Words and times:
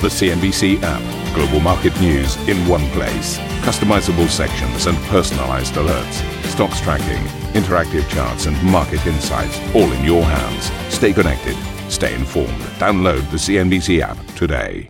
The 0.00 0.06
CNBC 0.06 0.80
app. 0.84 1.34
Global 1.34 1.58
market 1.58 2.00
news 2.00 2.36
in 2.48 2.56
one 2.68 2.88
place. 2.90 3.36
Customizable 3.62 4.28
sections 4.28 4.86
and 4.86 4.96
personalized 5.08 5.74
alerts. 5.74 6.22
Stocks 6.44 6.80
tracking, 6.80 7.24
interactive 7.60 8.08
charts, 8.08 8.46
and 8.46 8.62
market 8.62 9.04
insights 9.08 9.58
all 9.74 9.90
in 9.90 10.04
your 10.04 10.22
hands. 10.22 10.70
Stay 10.94 11.12
connected. 11.12 11.56
Stay 11.90 12.14
informed. 12.14 12.60
Download 12.78 13.28
the 13.32 13.38
CNBC 13.38 14.00
app 14.00 14.16
today. 14.36 14.88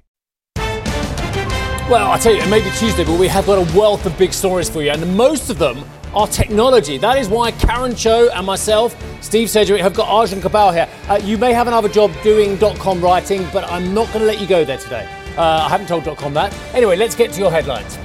Well, 1.88 2.10
I 2.10 2.18
tell 2.18 2.34
you, 2.34 2.42
it 2.42 2.50
may 2.50 2.62
be 2.62 2.70
Tuesday, 2.72 3.02
but 3.02 3.18
we 3.18 3.28
have 3.28 3.46
got 3.46 3.56
a 3.56 3.78
wealth 3.78 4.04
of 4.04 4.18
big 4.18 4.34
stories 4.34 4.68
for 4.68 4.82
you, 4.82 4.90
and 4.90 5.16
most 5.16 5.48
of 5.48 5.58
them 5.58 5.86
are 6.18 6.26
technology. 6.26 6.98
That 6.98 7.16
is 7.16 7.28
why 7.28 7.52
Karen 7.52 7.94
Tso 7.94 8.28
and 8.30 8.44
myself, 8.44 8.96
Steve 9.22 9.48
Sedgwick, 9.48 9.80
have 9.80 9.94
got 9.94 10.08
Arjun 10.08 10.40
Kharpal 10.40 10.72
here. 10.72 10.88
Uh, 11.08 11.20
you 11.22 11.38
may 11.38 11.52
have 11.52 11.68
another 11.68 11.88
job 11.88 12.12
doing 12.24 12.58
.com 12.58 13.00
writing, 13.00 13.46
but 13.52 13.62
I'm 13.70 13.94
not 13.94 14.08
going 14.08 14.20
to 14.20 14.26
let 14.26 14.40
you 14.40 14.46
go 14.48 14.64
there 14.64 14.78
today. 14.78 15.08
Uh, 15.36 15.42
I 15.42 15.68
haven't 15.68 15.86
told 15.86 16.04
.com 16.18 16.34
that. 16.34 16.52
Anyway, 16.74 16.96
let's 16.96 17.14
get 17.14 17.32
to 17.34 17.38
your 17.38 17.52
headlines. 17.52 17.96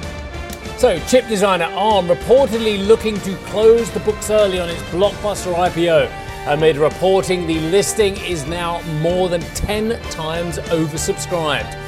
So, 0.77 0.99
chip 1.07 1.27
designer 1.27 1.65
ARM 1.65 2.07
reportedly 2.07 2.85
looking 2.85 3.19
to 3.21 3.35
close 3.47 3.89
the 3.89 3.99
books 4.01 4.29
early 4.29 4.59
on 4.59 4.69
its 4.69 4.81
blockbuster 4.83 5.51
IPO. 5.55 6.11
Amid 6.45 6.77
reporting, 6.77 7.47
the 7.47 7.59
listing 7.71 8.15
is 8.17 8.45
now 8.45 8.79
more 8.99 9.27
than 9.27 9.41
10 9.41 9.99
times 10.11 10.59
oversubscribed. 10.59 11.82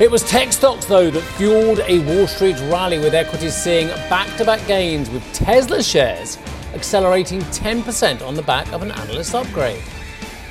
It 0.00 0.10
was 0.10 0.22
tech 0.22 0.50
stocks, 0.50 0.86
though, 0.86 1.10
that 1.10 1.20
fueled 1.20 1.80
a 1.80 1.98
Wall 2.06 2.26
Street 2.26 2.56
rally 2.72 2.98
with 2.98 3.12
equities 3.12 3.54
seeing 3.54 3.88
back 4.08 4.34
to 4.38 4.46
back 4.46 4.66
gains, 4.66 5.10
with 5.10 5.22
Tesla 5.34 5.82
shares 5.82 6.38
accelerating 6.72 7.42
10% 7.42 8.26
on 8.26 8.34
the 8.34 8.40
back 8.40 8.72
of 8.72 8.80
an 8.80 8.92
analyst 8.92 9.34
upgrade. 9.34 9.82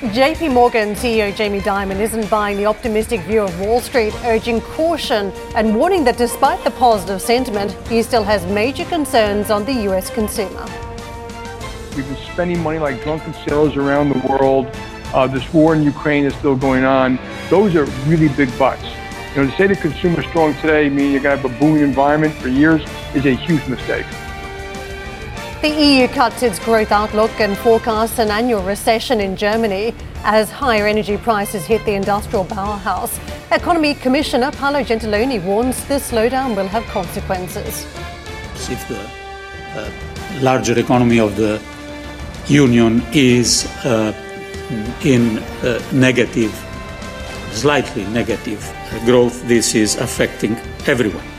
JP 0.02 0.52
Morgan 0.54 0.94
CEO 0.94 1.34
Jamie 1.34 1.58
Dimon 1.58 1.98
isn't 1.98 2.30
buying 2.30 2.58
the 2.58 2.66
optimistic 2.66 3.22
view 3.22 3.42
of 3.42 3.58
Wall 3.58 3.80
Street, 3.80 4.14
urging 4.24 4.60
caution 4.60 5.32
and 5.56 5.74
warning 5.74 6.04
that 6.04 6.16
despite 6.16 6.62
the 6.62 6.70
positive 6.70 7.20
sentiment, 7.20 7.72
he 7.88 8.04
still 8.04 8.22
has 8.22 8.46
major 8.46 8.84
concerns 8.84 9.50
on 9.50 9.64
the 9.64 9.72
US 9.90 10.10
consumer. 10.10 10.64
We've 11.96 12.06
been 12.06 12.24
spending 12.32 12.62
money 12.62 12.78
like 12.78 13.02
drunken 13.02 13.34
sailors 13.34 13.74
around 13.74 14.10
the 14.10 14.28
world. 14.28 14.68
Uh, 15.12 15.26
this 15.26 15.52
war 15.52 15.74
in 15.74 15.82
Ukraine 15.82 16.24
is 16.24 16.36
still 16.36 16.54
going 16.54 16.84
on. 16.84 17.18
Those 17.48 17.74
are 17.74 17.86
really 18.06 18.28
big 18.28 18.56
buts. 18.56 18.99
You 19.34 19.44
know, 19.44 19.50
to 19.50 19.56
say 19.56 19.68
the 19.68 19.76
consumer 19.76 20.20
is 20.20 20.26
strong 20.26 20.54
today, 20.54 20.88
meaning 20.88 21.12
you're 21.12 21.22
going 21.22 21.36
to 21.36 21.42
have 21.42 21.56
a 21.56 21.60
booming 21.60 21.84
environment 21.84 22.34
for 22.34 22.48
years, 22.48 22.82
is 23.14 23.26
a 23.26 23.34
huge 23.34 23.64
mistake. 23.68 24.04
The 25.62 25.68
EU 25.68 26.08
cuts 26.08 26.42
its 26.42 26.58
growth 26.58 26.90
outlook 26.90 27.30
and 27.38 27.56
forecasts 27.58 28.18
an 28.18 28.30
annual 28.30 28.60
recession 28.62 29.20
in 29.20 29.36
Germany 29.36 29.94
as 30.24 30.50
higher 30.50 30.88
energy 30.88 31.16
prices 31.16 31.64
hit 31.64 31.84
the 31.84 31.92
industrial 31.92 32.44
powerhouse. 32.44 33.20
Economy 33.52 33.94
Commissioner 33.94 34.50
Paolo 34.50 34.82
Gentiloni 34.82 35.40
warns 35.44 35.84
this 35.84 36.10
slowdown 36.10 36.56
will 36.56 36.66
have 36.66 36.84
consequences. 36.86 37.84
If 38.68 38.88
the 38.88 38.98
uh, 39.78 39.92
larger 40.40 40.76
economy 40.76 41.20
of 41.20 41.36
the 41.36 41.62
Union 42.48 43.00
is 43.12 43.66
uh, 43.84 44.12
in 45.04 45.38
uh, 45.38 45.80
negative 45.92 46.52
slightly 47.52 48.04
negative 48.06 48.60
growth, 49.04 49.46
this 49.46 49.74
is 49.74 49.96
affecting 49.96 50.56
everyone. 50.86 51.29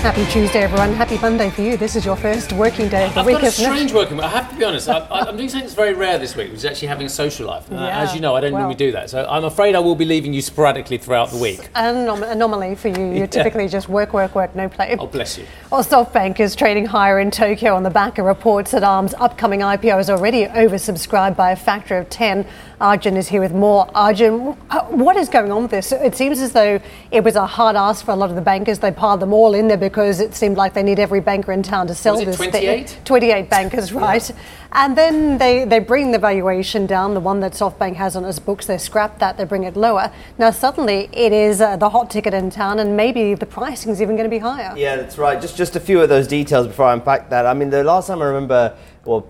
Happy 0.00 0.24
Tuesday, 0.32 0.60
everyone. 0.62 0.94
Happy 0.94 1.18
Monday 1.18 1.50
for 1.50 1.60
you. 1.60 1.76
This 1.76 1.94
is 1.94 2.06
your 2.06 2.16
first 2.16 2.54
working 2.54 2.88
day 2.88 3.04
of 3.06 3.12
the 3.12 3.20
I've 3.20 3.26
week, 3.26 3.34
got 3.36 3.44
a 3.44 3.50
strange 3.50 3.90
it? 3.90 3.94
working 3.94 4.16
week. 4.16 4.24
I 4.24 4.30
have 4.30 4.48
to 4.50 4.56
be 4.56 4.64
honest. 4.64 4.88
I, 4.88 5.06
I'm 5.10 5.36
doing 5.36 5.50
something 5.50 5.66
that's 5.66 5.74
very 5.74 5.92
rare 5.92 6.18
this 6.18 6.34
week, 6.34 6.48
which 6.48 6.56
is 6.60 6.64
actually 6.64 6.88
having 6.88 7.04
a 7.04 7.10
social 7.10 7.46
life. 7.46 7.70
Uh, 7.70 7.74
as 7.76 8.14
you 8.14 8.20
know, 8.20 8.34
I 8.34 8.40
don't 8.40 8.52
well- 8.52 8.62
normally 8.62 8.76
do 8.78 8.92
that. 8.92 9.10
So 9.10 9.26
I'm 9.28 9.44
afraid 9.44 9.74
I 9.74 9.78
will 9.80 9.94
be 9.94 10.06
leaving 10.06 10.32
you 10.32 10.40
sporadically 10.40 10.96
throughout 10.96 11.28
the 11.30 11.36
week. 11.36 11.68
An 11.74 11.94
anom- 12.06 12.28
anomaly 12.30 12.76
for 12.76 12.88
you. 12.88 12.96
You 13.08 13.12
Yeah. 13.20 13.26
typically 13.26 13.68
just 13.68 13.90
work, 13.90 14.14
work, 14.14 14.34
work, 14.34 14.56
no 14.56 14.70
play. 14.70 14.96
Oh, 14.98 15.06
bless 15.06 15.36
you. 15.36 15.44
Well, 15.70 15.84
SoftBank 15.84 16.40
is 16.40 16.56
trading 16.56 16.86
higher 16.86 17.20
in 17.20 17.30
Tokyo 17.30 17.74
on 17.74 17.82
the 17.82 17.90
back 17.90 18.16
of 18.16 18.24
reports 18.24 18.70
that 18.70 18.82
ARM's 18.82 19.12
upcoming 19.14 19.60
IPO 19.60 20.00
is 20.00 20.08
already 20.08 20.46
oversubscribed 20.46 21.36
by 21.36 21.50
a 21.50 21.56
factor 21.56 21.98
of 21.98 22.08
10. 22.08 22.46
Arjun 22.80 23.16
is 23.16 23.28
here 23.28 23.42
with 23.42 23.52
more. 23.52 23.90
Arjun, 23.94 24.52
what 24.88 25.16
is 25.16 25.28
going 25.28 25.52
on 25.52 25.62
with 25.62 25.70
this? 25.70 25.92
It 25.92 26.16
seems 26.16 26.40
as 26.40 26.52
though 26.52 26.80
it 27.10 27.22
was 27.22 27.36
a 27.36 27.46
hard 27.46 27.76
ask 27.76 28.04
for 28.04 28.12
a 28.12 28.16
lot 28.16 28.30
of 28.30 28.36
the 28.36 28.42
bankers. 28.42 28.78
They 28.78 28.90
piled 28.90 29.20
them 29.20 29.34
all 29.34 29.54
in 29.54 29.68
there 29.68 29.76
because 29.76 30.18
it 30.18 30.34
seemed 30.34 30.56
like 30.56 30.72
they 30.72 30.82
need 30.82 30.98
every 30.98 31.20
banker 31.20 31.52
in 31.52 31.62
town 31.62 31.88
to 31.88 31.94
sell 31.94 32.14
Was 32.14 32.22
it 32.22 32.26
this 32.26 32.36
28? 32.36 32.88
thing. 32.88 33.04
28 33.04 33.50
bankers, 33.50 33.92
right? 33.92 34.30
And 34.72 34.96
then 34.96 35.36
they, 35.36 35.64
they 35.64 35.78
bring 35.78 36.12
the 36.12 36.18
valuation 36.18 36.86
down, 36.86 37.12
the 37.14 37.20
one 37.20 37.40
that 37.40 37.52
SoftBank 37.52 37.96
has 37.96 38.16
on 38.16 38.24
its 38.24 38.38
books, 38.38 38.66
they 38.66 38.78
scrap 38.78 39.18
that, 39.18 39.36
they 39.36 39.44
bring 39.44 39.64
it 39.64 39.76
lower. 39.76 40.12
Now, 40.38 40.50
suddenly 40.50 41.10
it 41.12 41.32
is 41.32 41.60
uh, 41.60 41.76
the 41.76 41.90
hot 41.90 42.08
ticket 42.08 42.32
in 42.32 42.50
town, 42.50 42.78
and 42.78 42.96
maybe 42.96 43.34
the 43.34 43.46
pricing 43.46 43.90
is 43.92 44.00
even 44.00 44.16
going 44.16 44.30
to 44.30 44.34
be 44.34 44.38
higher. 44.38 44.72
Yeah, 44.76 44.96
that's 44.96 45.18
right. 45.18 45.40
Just 45.40 45.56
just 45.56 45.76
a 45.76 45.80
few 45.80 46.00
of 46.00 46.08
those 46.08 46.28
details 46.28 46.66
before 46.66 46.86
I 46.86 46.92
unpack 46.94 47.30
that. 47.30 47.46
I 47.46 47.52
mean, 47.54 47.70
the 47.70 47.82
last 47.84 48.06
time 48.06 48.22
I 48.22 48.26
remember, 48.26 48.76
well, 49.04 49.20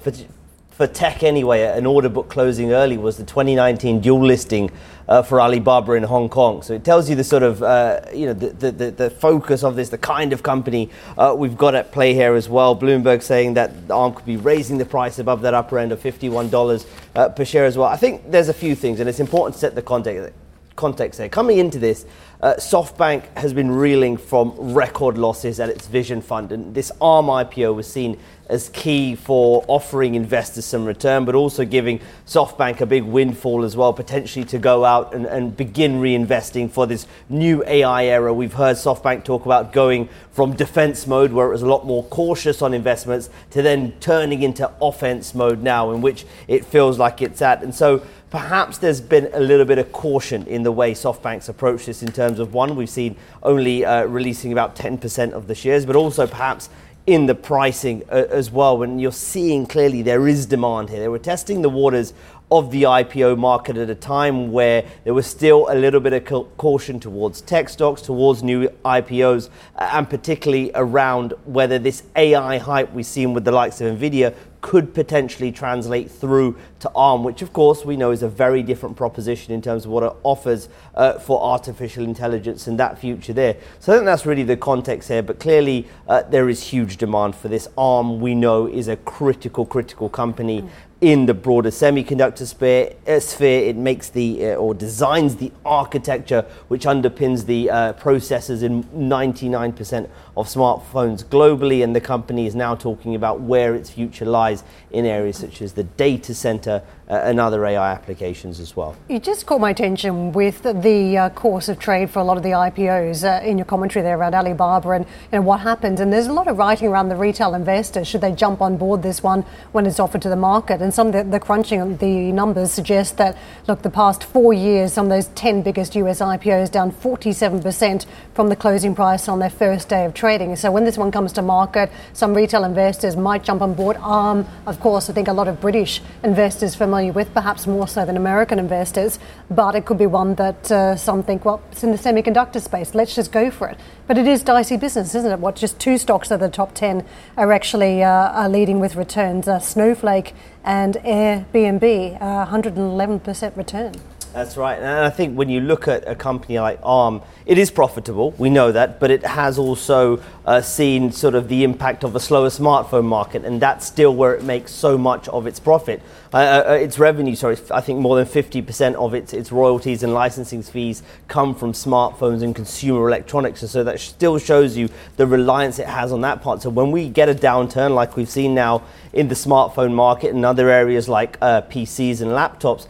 for, 0.81 0.87
tech 0.87 1.23
anyway, 1.23 1.65
an 1.65 1.85
order 1.85 2.09
book 2.09 2.31
closing 2.31 2.73
early 2.73 2.97
was 2.97 3.19
the 3.19 3.25
2019 3.25 4.01
dual 4.01 4.25
listing 4.25 4.71
uh, 5.09 5.21
for 5.21 5.39
Alibaba 5.39 5.93
in 5.93 6.05
Hong 6.05 6.31
Kong. 6.31 6.63
So 6.63 6.73
it 6.73 6.85
tells 6.85 7.11
you 7.11 7.17
the 7.17 7.25
sort 7.25 7.43
of 7.43 7.63
uh, 7.63 8.01
you 8.15 8.25
know 8.25 8.33
the, 8.33 8.49
the, 8.49 8.73
the, 8.73 8.91
the 8.91 9.11
focus 9.11 9.63
of 9.63 9.77
this, 9.77 9.91
the 9.91 9.99
kind 9.99 10.33
of 10.33 10.43
company 10.43 10.89
uh, 11.19 11.35
we've 11.37 11.59
got 11.59 11.75
at 11.75 11.93
play 11.93 12.15
here 12.15 12.35
as 12.35 12.49
well. 12.49 12.75
Bloomberg 12.75 13.23
saying 13.23 13.55
that 13.55 13.73
ARM 13.91 14.15
could 14.15 14.25
be 14.25 14.39
raising 14.39 14.79
the 14.79 14.87
price 14.87 15.19
above 15.19 15.43
that 15.43 15.53
upper 15.53 15.79
end 15.79 15.93
of 15.93 16.01
$51 16.01 16.87
uh, 17.15 17.29
per 17.29 17.45
share 17.45 17.67
as 17.67 17.77
well. 17.77 17.89
I 17.89 17.97
think 17.97 18.31
there's 18.31 18.49
a 18.49 18.55
few 18.55 18.75
things, 18.75 19.01
and 19.01 19.09
it's 19.09 19.21
important 19.21 19.55
to 19.57 19.61
set 19.61 19.75
the 19.75 19.83
context 19.83 20.33
context 20.77 21.19
there. 21.19 21.29
Coming 21.29 21.59
into 21.59 21.79
this, 21.79 22.07
uh, 22.41 22.55
SoftBank 22.55 23.37
has 23.37 23.53
been 23.53 23.71
reeling 23.71 24.17
from 24.17 24.55
record 24.73 25.19
losses 25.19 25.61
at 25.61 25.69
its 25.69 25.87
Vision 25.87 26.23
Fund, 26.23 26.53
and 26.53 26.75
this 26.75 26.91
ARM 27.03 27.27
IPO 27.27 27.75
was 27.75 27.87
seen 27.87 28.19
as 28.51 28.69
key 28.71 29.15
for 29.15 29.65
offering 29.69 30.17
investors 30.17 30.65
some 30.65 30.85
return, 30.85 31.25
but 31.25 31.35
also 31.35 31.65
giving 31.65 32.01
SoftBank 32.27 32.81
a 32.81 32.87
big 32.87 33.05
windfall 33.05 33.65
as 33.65 33.77
well, 33.77 33.93
potentially 33.93 34.45
to 34.47 34.59
go 34.59 34.85
out 34.85 35.15
and, 35.15 35.25
and 35.25 35.57
begin 35.57 36.01
reinvesting 36.01 36.71
for 36.71 36.87
this 36.87 37.07
new 37.29 37.65
AI 37.67 38.07
era. 38.07 38.35
We've 38.35 38.53
heard 38.53 38.77
SoftBank 38.77 39.25
talk 39.25 39.47
about 39.47 39.73
going 39.73 40.09
from 40.33 40.55
defense 40.55 41.07
mode, 41.07 41.33
where 41.33 41.47
it 41.47 41.51
was 41.53 41.63
a 41.63 41.67
lot 41.67 41.87
more 41.87 42.05
cautious 42.05 42.61
on 42.61 42.75
investments, 42.75 43.31
to 43.51 43.63
then 43.63 43.93
turning 44.01 44.43
into 44.43 44.71
offense 44.83 45.35
mode 45.35 45.63
now, 45.63 45.93
in 45.93 46.01
which 46.01 46.27
it 46.49 46.65
feels 46.65 46.99
like 46.99 47.23
it's 47.23 47.41
at. 47.41 47.63
And 47.63 47.75
so 47.75 48.03
perhaps 48.31 48.79
there's 48.79 49.01
been 49.01 49.29
a 49.33 49.41
little 49.41 49.67
bit 49.67 49.79
of 49.79 49.93
caution 49.93 50.47
in 50.47 50.63
the 50.63 50.73
way 50.73 50.93
SoftBank's 50.93 51.49
approached 51.49 51.87
this 51.87 52.03
in 52.03 52.13
terms 52.13 52.39
of 52.39 52.55
one, 52.55 52.77
we've 52.77 52.89
seen 52.89 53.17
only 53.43 53.85
uh, 53.85 54.05
releasing 54.05 54.53
about 54.53 54.77
10% 54.77 55.33
of 55.33 55.47
the 55.47 55.55
shares, 55.55 55.85
but 55.85 55.97
also 55.97 56.27
perhaps 56.27 56.69
in 57.07 57.27
the 57.27 57.35
pricing 57.35 58.03
uh, 58.11 58.27
as 58.31 58.51
well. 58.51 58.79
When 58.79 58.99
you're 58.99 59.13
seeing 59.13 59.67
clearly 59.67 60.03
there 60.03 60.29
is 60.29 60.47
demand 60.47 60.91
here, 60.91 61.01
they 61.01 61.09
were 61.09 61.19
testing 61.19 61.63
the 61.63 61.69
waters 61.71 62.13
of 62.51 62.71
the 62.73 62.83
IPO 62.83 63.39
market 63.39 63.77
at 63.77 63.89
a 63.89 63.95
time 63.95 64.51
where 64.51 64.85
there 65.05 65.15
was 65.15 65.27
still 65.27 65.69
a 65.71 65.75
little 65.75 66.01
bit 66.01 66.13
of 66.13 66.57
caution 66.57 66.99
towards 66.99 67.41
tech 67.41 67.69
stocks, 67.69 68.03
towards 68.03 68.43
new 68.43 68.69
IPOs, 68.85 69.51
and 69.77 70.11
particularly 70.11 70.73
around 70.75 71.33
whether 71.45 71.79
this 71.79 72.03
AI 72.17 72.59
hype 72.59 72.93
we've 72.93 73.07
seen 73.07 73.35
with 73.35 73.45
the 73.45 73.53
likes 73.53 73.81
of 73.81 73.97
Nvidia 73.97 74.35
could 74.61 74.95
potentially 74.95 75.51
translate 75.53 76.11
through 76.11 76.57
to 76.81 76.91
ARM, 76.95 77.25
which 77.25 77.43
of 77.43 77.53
course 77.53 77.85
we 77.85 77.97
know 77.97 78.11
is 78.11 78.23
a 78.23 78.29
very 78.29 78.63
different 78.63 78.97
proposition 78.97 79.55
in 79.55 79.63
terms 79.63 79.85
of 79.85 79.91
what 79.91 80.03
it 80.03 80.13
offers 80.23 80.69
uh, 80.95 81.19
for 81.19 81.43
artificial 81.43 82.05
intelligence 82.05 82.67
and 82.67 82.79
that 82.79 82.99
future 82.99 83.33
there. 83.33 83.57
So 83.79 83.93
I 83.93 83.97
think 83.97 84.07
that's 84.07 84.27
really 84.27 84.43
the 84.43 84.57
context 84.57 85.09
here, 85.09 85.23
but 85.23 85.41
clearly 85.41 85.89
uh, 86.09 86.23
there 86.23 86.49
is 86.49 86.63
huge 86.63 86.97
demand 86.97 87.35
for 87.35 87.49
this. 87.49 87.69
ARM, 87.79 88.21
we 88.21 88.35
know, 88.35 88.67
is 88.67 88.89
a 88.89 88.97
critical, 88.97 89.65
critical 89.65 90.09
company. 90.09 90.69
In 91.01 91.25
the 91.25 91.33
broader 91.33 91.71
semiconductor 91.71 92.47
sphere, 92.47 92.93
uh, 93.09 93.21
sphere 93.21 93.71
it 93.71 93.77
makes 93.77 94.11
the 94.11 94.51
uh, 94.51 94.55
or 94.57 94.75
designs 94.75 95.37
the 95.37 95.51
architecture 95.65 96.45
which 96.69 96.85
underpins 96.85 97.47
the 97.47 97.71
uh, 97.71 97.93
processors 97.95 98.63
in 98.63 98.85
99% 98.85 100.11
of 100.37 100.47
smartphones 100.47 101.25
globally, 101.25 101.83
and 101.83 101.97
the 101.97 102.03
company 102.03 102.47
is 102.47 102.55
now 102.55 102.75
talking 102.75 103.15
about 103.15 103.41
where 103.41 103.75
its 103.75 103.89
future 103.89 104.27
lies 104.27 104.63
in 104.91 105.07
areas 105.07 105.39
such 105.39 105.63
as 105.63 105.73
the 105.73 105.85
data 105.85 106.35
center 106.35 106.83
uh, 107.09 107.15
and 107.25 107.41
other 107.41 107.65
AI 107.67 107.93
applications 107.93 108.61
as 108.61 108.77
well. 108.77 108.95
You 109.09 109.19
just 109.19 109.47
caught 109.47 109.61
my 109.61 109.71
attention 109.71 110.33
with 110.33 110.63
the 110.63 111.19
uh, 111.19 111.31
course 111.31 111.69
of 111.69 111.79
trade 111.79 112.11
for 112.11 112.21
a 112.21 112.25
lot 112.25 112.37
of 112.37 112.43
the 112.43 112.51
IPOs 112.51 113.25
uh, 113.25 113.45
in 113.45 113.59
your 113.59 113.65
commentary 113.65 114.03
there 114.03 114.17
around 114.17 114.35
Alibaba 114.35 114.91
and 114.91 115.05
you 115.05 115.39
know 115.39 115.43
what 115.43 115.61
happened. 115.61 115.99
And 115.99 116.13
there's 116.13 116.29
a 116.29 116.33
lot 116.33 116.47
of 116.47 116.59
writing 116.59 116.89
around 116.89 117.09
the 117.09 117.17
retail 117.17 117.55
investors. 117.55 118.07
Should 118.07 118.21
they 118.21 118.33
jump 118.33 118.61
on 118.61 118.77
board 118.77 119.03
this 119.03 119.23
one 119.23 119.43
when 119.73 119.87
it's 119.87 119.99
offered 119.99 120.23
to 120.23 120.29
the 120.29 120.37
market? 120.37 120.81
And 120.81 120.90
some 120.95 121.09
of 121.09 121.13
the, 121.13 121.25
the 121.25 121.41
crunching 121.41 121.81
of 121.81 121.99
the 121.99 122.33
numbers 122.33 122.73
suggest 122.73 123.17
that 123.17 123.37
look, 123.67 123.83
the 123.83 123.91
past 123.91 124.23
four 124.23 124.53
years, 124.53 124.93
some 124.93 125.07
of 125.07 125.11
those 125.11 125.27
10 125.29 125.63
biggest 125.63 125.97
US 125.97 126.21
IPOs 126.21 126.71
down 126.71 126.93
47% 126.93 128.07
from 128.35 128.49
the 128.49 128.57
closing 128.57 128.95
price 128.95 129.29
on 129.29 129.41
their 129.41 129.51
first 129.51 129.89
day 129.89 130.05
of 130.05 130.15
trading. 130.15 130.55
So 130.57 130.71
when 130.71 130.85
this 130.85 130.97
one 130.97 131.11
comes 131.11 131.33
to 131.35 131.43
market, 131.43 131.91
some 132.13 132.35
retail 132.35 132.65
investors 132.65 133.17
might 133.17 133.43
jump 133.43 133.63
on 133.63 133.75
board. 133.75 133.97
ARM, 134.01 134.47
of 134.67 134.79
course, 134.81 135.11
I 135.11 135.13
think 135.13 135.29
a 135.29 135.33
lot 135.33 135.49
of 135.49 135.61
British 135.61 136.01
investors 136.23 136.75
familiar 136.75 136.91
familiar 136.91 137.13
with, 137.13 137.33
perhaps 137.33 137.67
more 137.67 137.89
so 137.89 138.05
than 138.05 138.17
American 138.17 138.59
investors, 138.59 139.19
but 139.51 139.75
it 139.75 139.87
could 139.87 139.97
be 139.97 140.07
one 140.07 140.35
that 140.35 140.71
uh, 140.71 140.97
some 140.97 141.23
think, 141.23 141.45
well, 141.45 141.63
it's 141.73 141.85
in 141.85 141.93
the 141.93 141.97
semiconductor 141.97 142.61
space, 142.61 142.95
let's 142.95 143.15
just 143.15 143.33
go 143.33 143.51
for 143.51 143.69
it. 143.69 143.79
But 144.07 144.19
it 144.19 144.27
is 144.27 144.43
dicey 144.43 144.77
business, 144.77 145.15
isn't 145.15 145.31
it? 145.31 145.39
What, 145.39 145.57
just 145.57 145.79
two 145.79 145.99
stocks 145.99 146.31
of 146.31 146.41
the 146.41 146.49
top 146.49 146.75
10 146.75 147.05
are 147.37 147.53
actually 147.53 148.03
uh, 148.03 148.09
are 148.09 148.49
leading 148.49 148.81
with 148.81 148.97
returns 148.97 149.49
uh, 149.49 149.61
Snowflake 149.61 150.35
and 150.65 150.95
Airbnb, 150.97 152.19
111% 152.21 153.43
uh, 153.43 153.51
return. 153.57 153.93
That's 154.33 154.57
right. 154.57 154.79
And 154.79 154.87
I 154.87 155.11
think 155.11 155.37
when 155.37 155.49
you 155.49 155.61
look 155.61 155.89
at 155.89 156.07
a 156.07 156.15
company 156.15 156.61
like 156.61 156.79
ARM, 156.85 157.21
it 157.47 157.59
is 157.59 157.69
profitable, 157.69 158.31
we 158.39 158.49
know 158.49 158.71
that, 158.71 159.01
but 159.01 159.11
it 159.11 159.27
has 159.27 159.59
also 159.59 160.23
uh, 160.47 160.61
seen 160.61 161.11
sort 161.11 161.35
of 161.35 161.49
the 161.49 161.65
impact 161.65 162.05
of 162.05 162.15
a 162.15 162.21
slower 162.21 162.49
smartphone 162.49 163.07
market, 163.07 163.45
and 163.45 163.61
that's 163.61 163.85
still 163.85 164.15
where 164.15 164.33
it 164.35 164.45
makes 164.45 164.71
so 164.71 164.97
much 164.97 165.27
of 165.29 165.49
its 165.49 165.59
profit. 165.59 166.01
Uh, 166.33 166.37
uh, 166.37 166.65
uh 166.69 166.73
its 166.75 166.97
revenue, 166.97 167.35
sorry, 167.35 167.57
I 167.73 167.81
think 167.81 167.99
more 167.99 168.15
than 168.15 168.27
50% 168.27 168.95
of 168.95 169.15
its, 169.15 169.33
its 169.33 169.51
royalties 169.51 170.05
and 170.05 170.15
licensing 170.15 170.63
fees 170.63 171.03
come 171.27 171.53
from 171.53 171.73
smartphones 171.73 172.43
and 172.43 172.55
consumer 172.55 173.09
electronics, 173.09 173.63
and 173.63 173.71
so 173.71 173.83
that 173.83 173.99
still 173.99 174.39
shows 174.39 174.77
you 174.77 174.91
the 175.17 175.27
reliance 175.27 175.81
it 175.81 175.89
has 175.89 176.13
on 176.13 176.21
that 176.21 176.41
part. 176.41 176.63
So 176.63 176.71
when 176.71 176.93
we 176.93 177.09
get 177.09 177.29
a 177.29 177.35
downturn 177.35 177.95
like 177.97 178.17
we've 178.17 178.31
seen 178.31 178.55
now 178.55 178.85
in 179.13 179.27
the 179.27 179.35
smartphone 179.35 179.93
market 179.93 180.33
and 180.33 180.45
other 180.45 180.71
areas 180.71 181.09
like 181.09 181.37
uh, 181.41 181.63
PCs 181.63 182.21
and 182.21 182.31
laptops, 182.31 182.87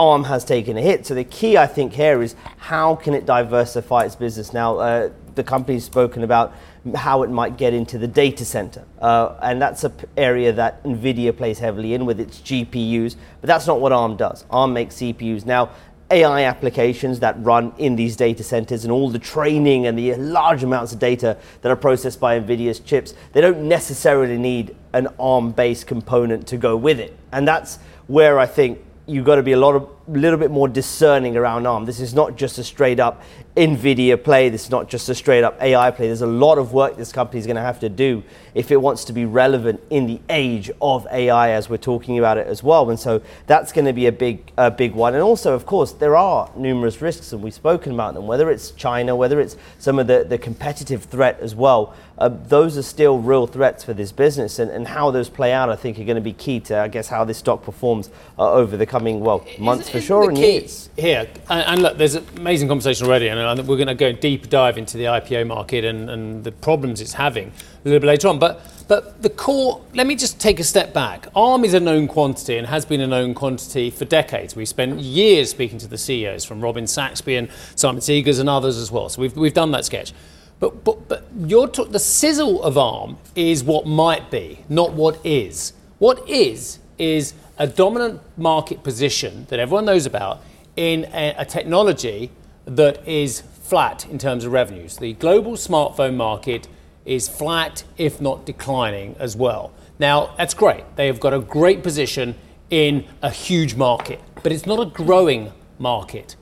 ARM 0.00 0.24
has 0.24 0.46
taken 0.46 0.78
a 0.78 0.80
hit. 0.80 1.04
So 1.04 1.14
the 1.14 1.24
key, 1.24 1.58
I 1.58 1.66
think, 1.66 1.92
here 1.92 2.22
is 2.22 2.34
how 2.56 2.94
can 2.94 3.12
it 3.12 3.26
diversify 3.26 4.04
its 4.04 4.16
business? 4.16 4.54
Now, 4.54 4.78
uh, 4.78 5.10
the 5.34 5.44
company's 5.44 5.84
spoken 5.84 6.24
about 6.24 6.54
how 6.94 7.22
it 7.22 7.28
might 7.28 7.58
get 7.58 7.74
into 7.74 7.98
the 7.98 8.08
data 8.08 8.46
center, 8.46 8.86
uh, 9.02 9.36
and 9.42 9.60
that's 9.60 9.84
an 9.84 9.90
p- 9.90 10.06
area 10.16 10.52
that 10.52 10.82
NVIDIA 10.84 11.36
plays 11.36 11.58
heavily 11.58 11.92
in 11.92 12.06
with 12.06 12.18
its 12.18 12.40
GPUs. 12.40 13.16
But 13.42 13.48
that's 13.48 13.66
not 13.66 13.82
what 13.82 13.92
ARM 13.92 14.16
does. 14.16 14.46
ARM 14.48 14.72
makes 14.72 14.94
CPUs. 14.94 15.44
Now, 15.44 15.68
AI 16.10 16.44
applications 16.44 17.20
that 17.20 17.36
run 17.44 17.74
in 17.76 17.94
these 17.94 18.16
data 18.16 18.42
centers 18.42 18.84
and 18.84 18.90
all 18.90 19.10
the 19.10 19.18
training 19.18 19.86
and 19.86 19.98
the 19.98 20.14
large 20.14 20.62
amounts 20.62 20.94
of 20.94 20.98
data 20.98 21.36
that 21.60 21.70
are 21.70 21.76
processed 21.76 22.18
by 22.18 22.40
NVIDIA's 22.40 22.80
chips, 22.80 23.12
they 23.32 23.42
don't 23.42 23.68
necessarily 23.68 24.38
need 24.38 24.74
an 24.94 25.08
ARM 25.18 25.52
based 25.52 25.86
component 25.86 26.46
to 26.46 26.56
go 26.56 26.74
with 26.74 26.98
it. 26.98 27.14
And 27.32 27.46
that's 27.46 27.78
where 28.06 28.38
I 28.38 28.46
think 28.46 28.80
you've 29.10 29.24
got 29.24 29.36
to 29.36 29.42
be 29.42 29.52
a 29.52 29.56
lot 29.56 29.74
of 29.74 29.88
little 30.18 30.38
bit 30.38 30.50
more 30.50 30.68
discerning 30.68 31.36
around 31.36 31.66
ARM. 31.66 31.84
This 31.84 32.00
is 32.00 32.14
not 32.14 32.36
just 32.36 32.58
a 32.58 32.64
straight 32.64 33.00
up 33.00 33.22
NVIDIA 33.56 34.22
play. 34.22 34.48
This 34.48 34.64
is 34.64 34.70
not 34.70 34.88
just 34.88 35.08
a 35.08 35.14
straight 35.14 35.44
up 35.44 35.60
AI 35.60 35.90
play. 35.90 36.06
There's 36.06 36.22
a 36.22 36.26
lot 36.26 36.58
of 36.58 36.72
work 36.72 36.96
this 36.96 37.12
company 37.12 37.40
is 37.40 37.46
going 37.46 37.56
to 37.56 37.62
have 37.62 37.80
to 37.80 37.88
do 37.88 38.22
if 38.54 38.70
it 38.70 38.76
wants 38.76 39.04
to 39.04 39.12
be 39.12 39.24
relevant 39.24 39.80
in 39.90 40.06
the 40.06 40.20
age 40.28 40.70
of 40.80 41.06
AI 41.10 41.50
as 41.50 41.68
we're 41.68 41.76
talking 41.76 42.18
about 42.18 42.38
it 42.38 42.46
as 42.46 42.62
well. 42.62 42.90
And 42.90 42.98
so 42.98 43.22
that's 43.46 43.72
going 43.72 43.84
to 43.84 43.92
be 43.92 44.06
a 44.06 44.12
big, 44.12 44.52
a 44.56 44.70
big 44.70 44.92
one. 44.94 45.14
And 45.14 45.22
also, 45.22 45.54
of 45.54 45.66
course, 45.66 45.92
there 45.92 46.16
are 46.16 46.50
numerous 46.56 47.00
risks, 47.00 47.32
and 47.32 47.42
we've 47.42 47.54
spoken 47.54 47.92
about 47.92 48.14
them, 48.14 48.26
whether 48.26 48.50
it's 48.50 48.70
China, 48.72 49.14
whether 49.16 49.40
it's 49.40 49.56
some 49.78 49.98
of 49.98 50.06
the, 50.06 50.24
the 50.28 50.38
competitive 50.38 51.04
threat 51.04 51.38
as 51.40 51.54
well. 51.54 51.94
Uh, 52.18 52.28
those 52.28 52.76
are 52.76 52.82
still 52.82 53.18
real 53.18 53.46
threats 53.46 53.82
for 53.82 53.94
this 53.94 54.12
business, 54.12 54.58
and, 54.58 54.70
and 54.70 54.88
how 54.88 55.10
those 55.10 55.28
play 55.28 55.52
out, 55.52 55.70
I 55.70 55.76
think, 55.76 55.98
are 55.98 56.04
going 56.04 56.16
to 56.16 56.20
be 56.20 56.34
key 56.34 56.60
to, 56.60 56.78
I 56.78 56.88
guess, 56.88 57.08
how 57.08 57.24
this 57.24 57.38
stock 57.38 57.62
performs 57.62 58.10
uh, 58.38 58.52
over 58.52 58.76
the 58.76 58.84
coming, 58.84 59.20
well, 59.20 59.46
months 59.58 59.88
for 60.00 60.06
sure 60.06 60.28
and 60.28 60.38
years. 60.38 60.90
Here, 60.96 61.28
and, 61.48 61.62
and, 61.66 61.82
look, 61.82 61.98
there's 61.98 62.14
an 62.14 62.26
amazing 62.36 62.68
conversation 62.68 63.06
already, 63.06 63.28
and 63.28 63.40
I 63.40 63.54
we're 63.54 63.76
going 63.76 63.86
to 63.86 63.94
go 63.94 64.12
deep 64.12 64.48
dive 64.50 64.78
into 64.78 64.96
the 64.96 65.04
IPO 65.04 65.46
market 65.46 65.84
and, 65.84 66.10
and 66.10 66.44
the 66.44 66.52
problems 66.52 67.00
it's 67.00 67.12
having 67.12 67.48
a 67.48 67.88
little 67.88 68.00
bit 68.00 68.06
later 68.06 68.28
on. 68.28 68.38
But 68.38 68.60
but 68.90 69.22
the 69.22 69.30
core, 69.30 69.80
let 69.94 70.08
me 70.08 70.16
just 70.16 70.40
take 70.40 70.58
a 70.58 70.64
step 70.64 70.92
back. 70.92 71.28
ARM 71.36 71.64
is 71.64 71.74
a 71.74 71.78
known 71.78 72.08
quantity 72.08 72.56
and 72.56 72.66
has 72.66 72.84
been 72.84 73.00
a 73.00 73.06
known 73.06 73.34
quantity 73.34 73.88
for 73.88 74.04
decades. 74.04 74.56
We 74.56 74.66
spent 74.66 74.98
years 74.98 75.48
speaking 75.48 75.78
to 75.78 75.86
the 75.86 75.96
CEOs 75.96 76.44
from 76.44 76.60
Robin 76.60 76.88
Saxby 76.88 77.36
and 77.36 77.48
Simon 77.76 78.00
Segars 78.00 78.40
and 78.40 78.48
others 78.48 78.78
as 78.78 78.90
well. 78.90 79.08
So 79.08 79.22
we've, 79.22 79.36
we've 79.36 79.54
done 79.54 79.70
that 79.70 79.84
sketch. 79.84 80.12
But, 80.58 80.82
but, 80.82 81.06
but 81.08 81.24
your 81.38 81.68
t- 81.68 81.84
the 81.84 82.00
sizzle 82.00 82.64
of 82.64 82.76
ARM 82.76 83.18
is 83.36 83.62
what 83.62 83.86
might 83.86 84.28
be, 84.28 84.64
not 84.68 84.92
what 84.92 85.24
is. 85.24 85.72
What 86.00 86.28
is, 86.28 86.80
is 86.98 87.34
a 87.60 87.66
dominant 87.66 88.18
market 88.38 88.82
position 88.82 89.46
that 89.50 89.60
everyone 89.60 89.84
knows 89.84 90.06
about 90.06 90.40
in 90.76 91.04
a, 91.12 91.34
a 91.36 91.44
technology 91.44 92.30
that 92.64 93.06
is 93.06 93.42
flat 93.42 94.06
in 94.08 94.16
terms 94.16 94.46
of 94.46 94.52
revenues. 94.52 94.96
The 94.96 95.12
global 95.12 95.52
smartphone 95.52 96.16
market 96.16 96.68
is 97.04 97.28
flat, 97.28 97.84
if 97.98 98.18
not 98.18 98.46
declining, 98.46 99.14
as 99.18 99.36
well. 99.36 99.72
Now, 99.98 100.34
that's 100.38 100.54
great. 100.54 100.84
They 100.96 101.06
have 101.06 101.20
got 101.20 101.34
a 101.34 101.38
great 101.38 101.82
position 101.82 102.34
in 102.70 103.06
a 103.20 103.28
huge 103.28 103.74
market, 103.74 104.20
but 104.42 104.52
it's 104.52 104.64
not 104.64 104.80
a 104.80 104.86
growing 104.86 105.52
market. 105.78 106.36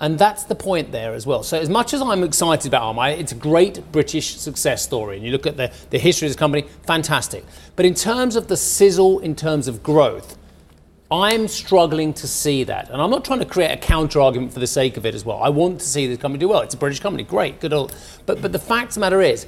And 0.00 0.18
that's 0.18 0.42
the 0.42 0.56
point 0.56 0.90
there 0.90 1.14
as 1.14 1.26
well. 1.26 1.44
So, 1.44 1.60
as 1.60 1.68
much 1.68 1.94
as 1.94 2.02
I'm 2.02 2.24
excited 2.24 2.66
about 2.66 2.82
Arm, 2.82 2.98
it's 2.98 3.30
a 3.30 3.36
great 3.36 3.92
British 3.92 4.36
success 4.36 4.82
story. 4.82 5.16
And 5.16 5.24
you 5.24 5.30
look 5.30 5.46
at 5.46 5.56
the, 5.56 5.70
the 5.90 5.98
history 5.98 6.26
of 6.26 6.30
this 6.30 6.38
company, 6.38 6.66
fantastic. 6.82 7.44
But 7.76 7.86
in 7.86 7.94
terms 7.94 8.34
of 8.34 8.48
the 8.48 8.56
sizzle, 8.56 9.20
in 9.20 9.36
terms 9.36 9.68
of 9.68 9.84
growth, 9.84 10.36
I'm 11.10 11.46
struggling 11.46 12.12
to 12.14 12.26
see 12.26 12.64
that. 12.64 12.90
And 12.90 13.00
I'm 13.00 13.10
not 13.10 13.24
trying 13.24 13.38
to 13.38 13.44
create 13.44 13.70
a 13.70 13.76
counter 13.76 14.20
argument 14.20 14.52
for 14.52 14.60
the 14.60 14.66
sake 14.66 14.96
of 14.96 15.06
it 15.06 15.14
as 15.14 15.24
well. 15.24 15.40
I 15.40 15.50
want 15.50 15.80
to 15.80 15.86
see 15.86 16.06
this 16.06 16.18
company 16.18 16.40
do 16.40 16.48
well. 16.48 16.62
It's 16.62 16.74
a 16.74 16.78
British 16.78 17.00
company, 17.00 17.22
great, 17.22 17.60
good. 17.60 17.72
Old. 17.72 17.94
But, 18.26 18.42
but 18.42 18.52
the 18.52 18.58
fact 18.58 18.88
of 18.88 18.94
the 18.94 19.00
matter 19.00 19.20
is, 19.20 19.46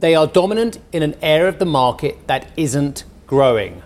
they 0.00 0.14
are 0.14 0.26
dominant 0.26 0.78
in 0.92 1.02
an 1.02 1.16
area 1.22 1.48
of 1.48 1.58
the 1.58 1.66
market 1.66 2.26
that 2.26 2.50
isn't 2.56 3.04
growing. 3.26 3.82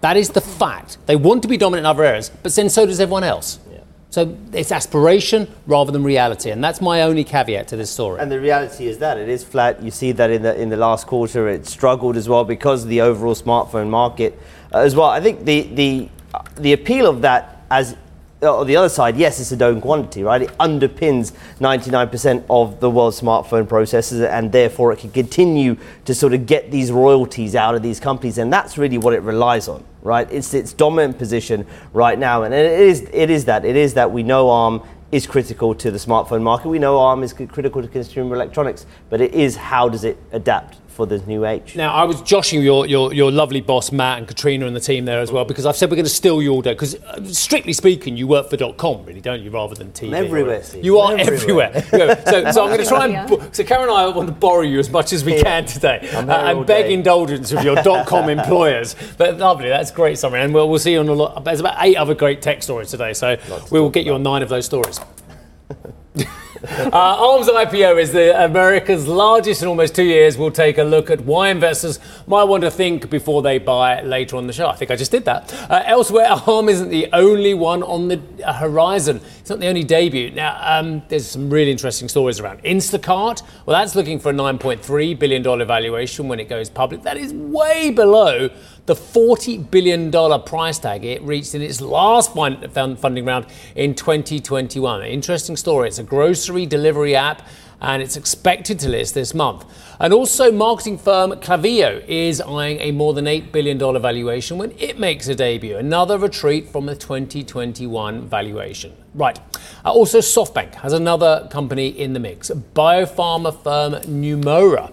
That 0.00 0.16
is 0.16 0.30
the 0.30 0.40
fact. 0.40 0.98
They 1.06 1.16
want 1.16 1.42
to 1.42 1.48
be 1.48 1.56
dominant 1.56 1.82
in 1.82 1.86
other 1.86 2.04
areas, 2.04 2.30
but 2.42 2.54
then 2.54 2.68
so 2.68 2.84
does 2.84 3.00
everyone 3.00 3.24
else. 3.24 3.58
Yeah. 3.70 3.78
So 4.10 4.36
it's 4.52 4.70
aspiration 4.70 5.48
rather 5.66 5.90
than 5.90 6.04
reality, 6.04 6.50
and 6.50 6.62
that's 6.62 6.80
my 6.80 7.02
only 7.02 7.24
caveat 7.24 7.68
to 7.68 7.76
this 7.76 7.90
story. 7.90 8.20
And 8.20 8.30
the 8.30 8.38
reality 8.38 8.86
is 8.86 8.98
that 8.98 9.16
it 9.16 9.28
is 9.28 9.42
flat. 9.42 9.82
You 9.82 9.90
see 9.90 10.12
that 10.12 10.30
in 10.30 10.42
the 10.42 10.60
in 10.60 10.68
the 10.68 10.76
last 10.76 11.06
quarter, 11.06 11.48
it 11.48 11.66
struggled 11.66 12.16
as 12.16 12.28
well 12.28 12.44
because 12.44 12.82
of 12.82 12.90
the 12.90 13.00
overall 13.00 13.34
smartphone 13.34 13.88
market 13.88 14.38
uh, 14.72 14.80
as 14.80 14.94
well. 14.94 15.08
I 15.08 15.20
think 15.20 15.46
the 15.46 15.62
the 15.62 16.08
the 16.56 16.72
appeal 16.72 17.06
of 17.06 17.22
that 17.22 17.62
as 17.70 17.96
uh, 18.44 18.58
on 18.58 18.66
the 18.66 18.76
other 18.76 18.88
side, 18.88 19.16
yes, 19.16 19.40
it's 19.40 19.52
a 19.52 19.56
known 19.56 19.80
quantity, 19.80 20.22
right? 20.22 20.42
It 20.42 20.50
underpins 20.58 21.32
99% 21.60 22.44
of 22.50 22.78
the 22.80 22.90
world's 22.90 23.20
smartphone 23.20 23.64
processors, 23.64 24.28
and 24.28 24.52
therefore 24.52 24.92
it 24.92 24.98
can 24.98 25.10
continue 25.10 25.76
to 26.04 26.14
sort 26.14 26.34
of 26.34 26.44
get 26.44 26.70
these 26.70 26.92
royalties 26.92 27.54
out 27.54 27.74
of 27.74 27.82
these 27.82 27.98
companies, 28.00 28.36
and 28.36 28.52
that's 28.52 28.76
really 28.76 28.98
what 28.98 29.14
it 29.14 29.22
relies 29.22 29.66
on, 29.66 29.82
right? 30.02 30.30
It's 30.30 30.52
its 30.52 30.72
dominant 30.74 31.16
position 31.16 31.66
right 31.94 32.18
now, 32.18 32.42
and 32.42 32.52
it 32.52 32.80
is 32.80 33.08
it 33.12 33.30
is 33.30 33.46
that 33.46 33.64
it 33.64 33.76
is 33.76 33.94
that 33.94 34.10
we 34.10 34.22
know 34.22 34.50
ARM 34.50 34.82
is 35.10 35.26
critical 35.26 35.74
to 35.76 35.90
the 35.90 35.98
smartphone 35.98 36.42
market. 36.42 36.68
We 36.68 36.78
know 36.78 36.98
ARM 36.98 37.22
is 37.22 37.32
critical 37.32 37.80
to 37.80 37.88
consumer 37.88 38.34
electronics, 38.34 38.84
but 39.08 39.20
it 39.20 39.32
is 39.32 39.56
how 39.56 39.88
does 39.88 40.04
it 40.04 40.18
adapt 40.32 40.76
for 40.94 41.06
this 41.06 41.26
new 41.26 41.44
age. 41.44 41.74
Now, 41.74 41.92
I 41.92 42.04
was 42.04 42.22
joshing 42.22 42.62
your, 42.62 42.86
your, 42.86 43.12
your 43.12 43.32
lovely 43.32 43.60
boss, 43.60 43.90
Matt, 43.90 44.18
and 44.18 44.28
Katrina 44.28 44.66
and 44.66 44.76
the 44.76 44.80
team 44.80 45.04
there 45.04 45.20
as 45.20 45.32
well, 45.32 45.44
because 45.44 45.66
I've 45.66 45.76
said 45.76 45.90
we're 45.90 45.96
going 45.96 46.04
to 46.04 46.10
steal 46.10 46.40
your 46.40 46.62
day. 46.62 46.72
Because 46.72 46.94
uh, 46.94 47.24
strictly 47.24 47.72
speaking, 47.72 48.16
you 48.16 48.28
work 48.28 48.48
for 48.48 48.56
.com, 48.74 49.04
really, 49.04 49.20
don't 49.20 49.42
you, 49.42 49.50
rather 49.50 49.74
than 49.74 49.90
TV? 49.90 50.08
I'm 50.08 50.14
everywhere, 50.14 50.62
Steve. 50.62 50.84
You 50.84 50.98
are 50.98 51.16
everywhere. 51.16 51.72
everywhere. 51.74 52.22
so, 52.26 52.50
so 52.52 52.62
I'm 52.62 52.68
going 52.68 52.78
to 52.78 52.86
try 52.86 53.06
and... 53.06 53.54
So 53.54 53.64
Karen 53.64 53.88
and 53.88 53.92
I 53.92 54.08
want 54.08 54.28
to 54.28 54.34
borrow 54.34 54.62
you 54.62 54.78
as 54.78 54.88
much 54.88 55.12
as 55.12 55.24
we 55.24 55.42
can 55.42 55.66
today. 55.66 56.08
Uh, 56.12 56.30
and 56.30 56.66
beg 56.66 56.86
day. 56.86 56.94
indulgence 56.94 57.50
of 57.50 57.64
your 57.64 57.82
.com 58.04 58.28
employers. 58.30 58.94
But 59.18 59.38
lovely, 59.38 59.68
that's 59.68 59.90
great 59.90 60.18
summary. 60.18 60.42
And 60.42 60.54
we'll, 60.54 60.68
we'll 60.68 60.78
see 60.78 60.92
you 60.92 61.00
on 61.00 61.08
a 61.08 61.12
lot... 61.12 61.44
There's 61.44 61.60
about 61.60 61.76
eight 61.80 61.96
other 61.96 62.14
great 62.14 62.40
tech 62.40 62.62
stories 62.62 62.90
today, 62.90 63.12
so 63.14 63.36
we 63.70 63.80
will 63.80 63.90
get 63.90 64.06
you 64.06 64.14
on 64.14 64.22
nine 64.22 64.42
of 64.42 64.48
those 64.48 64.66
stories. 64.66 65.00
uh, 66.64 66.90
Arm's 66.92 67.48
IPO 67.48 68.00
is 68.00 68.12
the 68.12 68.44
America's 68.44 69.06
largest 69.06 69.60
in 69.62 69.68
almost 69.68 69.94
two 69.94 70.04
years. 70.04 70.38
We'll 70.38 70.50
take 70.50 70.78
a 70.78 70.82
look 70.82 71.10
at 71.10 71.20
why 71.20 71.50
investors 71.50 72.00
might 72.26 72.44
want 72.44 72.62
to 72.62 72.70
think 72.70 73.10
before 73.10 73.42
they 73.42 73.58
buy 73.58 74.00
later 74.02 74.36
on 74.36 74.46
the 74.46 74.52
show. 74.52 74.68
I 74.68 74.76
think 74.76 74.90
I 74.90 74.96
just 74.96 75.10
did 75.10 75.24
that. 75.26 75.52
Uh, 75.70 75.82
elsewhere, 75.84 76.26
Arm 76.46 76.68
isn't 76.68 76.88
the 76.88 77.08
only 77.12 77.52
one 77.52 77.82
on 77.82 78.08
the 78.08 78.20
horizon. 78.50 79.20
It's 79.40 79.50
not 79.50 79.60
the 79.60 79.66
only 79.66 79.84
debut. 79.84 80.30
Now, 80.30 80.58
um, 80.60 81.02
there's 81.08 81.26
some 81.26 81.50
really 81.50 81.70
interesting 81.70 82.08
stories 82.08 82.40
around 82.40 82.62
Instacart. 82.62 83.42
Well, 83.66 83.78
that's 83.78 83.94
looking 83.94 84.18
for 84.18 84.30
a 84.30 84.34
$9.3 84.34 85.18
billion 85.18 85.42
valuation 85.42 86.28
when 86.28 86.40
it 86.40 86.48
goes 86.48 86.70
public. 86.70 87.02
That 87.02 87.18
is 87.18 87.34
way 87.34 87.90
below 87.90 88.48
the 88.86 88.94
$40 88.94 89.70
billion 89.70 90.10
price 90.42 90.78
tag 90.78 91.04
it 91.04 91.22
reached 91.22 91.54
in 91.54 91.62
its 91.62 91.80
last 91.80 92.34
funding 92.34 93.24
round 93.24 93.46
in 93.74 93.94
2021. 93.94 95.00
An 95.02 95.06
interesting 95.06 95.56
story. 95.56 95.88
It's 95.88 95.98
a 95.98 96.04
grocery 96.04 96.66
delivery 96.66 97.16
app 97.16 97.46
and 97.80 98.02
it's 98.02 98.16
expected 98.16 98.78
to 98.80 98.88
list 98.88 99.14
this 99.14 99.34
month. 99.34 99.64
And 100.00 100.12
also, 100.12 100.50
marketing 100.50 100.98
firm 100.98 101.32
Klaviyo 101.32 102.04
is 102.06 102.40
eyeing 102.40 102.80
a 102.80 102.92
more 102.92 103.12
than 103.12 103.26
$8 103.26 103.52
billion 103.52 103.78
valuation 103.78 104.58
when 104.58 104.72
it 104.78 104.98
makes 104.98 105.28
a 105.28 105.34
debut. 105.34 105.76
Another 105.76 106.18
retreat 106.18 106.68
from 106.68 106.86
the 106.86 106.96
2021 106.96 108.26
valuation. 108.26 108.94
Right. 109.14 109.38
Uh, 109.84 109.92
also, 109.92 110.18
SoftBank 110.18 110.74
has 110.76 110.92
another 110.92 111.46
company 111.50 111.88
in 111.88 112.14
the 112.14 112.20
mix, 112.20 112.50
biopharma 112.50 113.62
firm 113.62 113.94
Neumora 114.02 114.92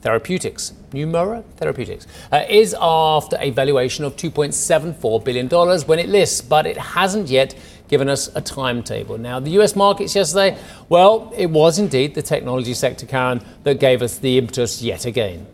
Therapeutics. 0.00 0.72
Neumora 0.92 1.44
Therapeutics 1.56 2.06
uh, 2.32 2.44
is 2.48 2.74
after 2.80 3.36
a 3.40 3.50
valuation 3.50 4.04
of 4.04 4.16
$2.74 4.16 5.24
billion 5.24 5.48
when 5.86 5.98
it 5.98 6.08
lists, 6.08 6.40
but 6.40 6.66
it 6.66 6.78
hasn't 6.78 7.28
yet 7.28 7.54
given 7.88 8.08
us 8.08 8.30
a 8.34 8.40
timetable. 8.40 9.18
Now, 9.18 9.40
the 9.40 9.50
US 9.60 9.74
markets 9.74 10.14
yesterday, 10.14 10.58
well, 10.88 11.32
it 11.36 11.46
was 11.46 11.78
indeed 11.78 12.14
the 12.14 12.22
technology 12.22 12.74
sector, 12.74 13.06
Karen, 13.06 13.40
that 13.64 13.80
gave 13.80 14.02
us 14.02 14.18
the 14.18 14.38
impetus 14.38 14.82
yet 14.82 15.04
again. 15.06 15.46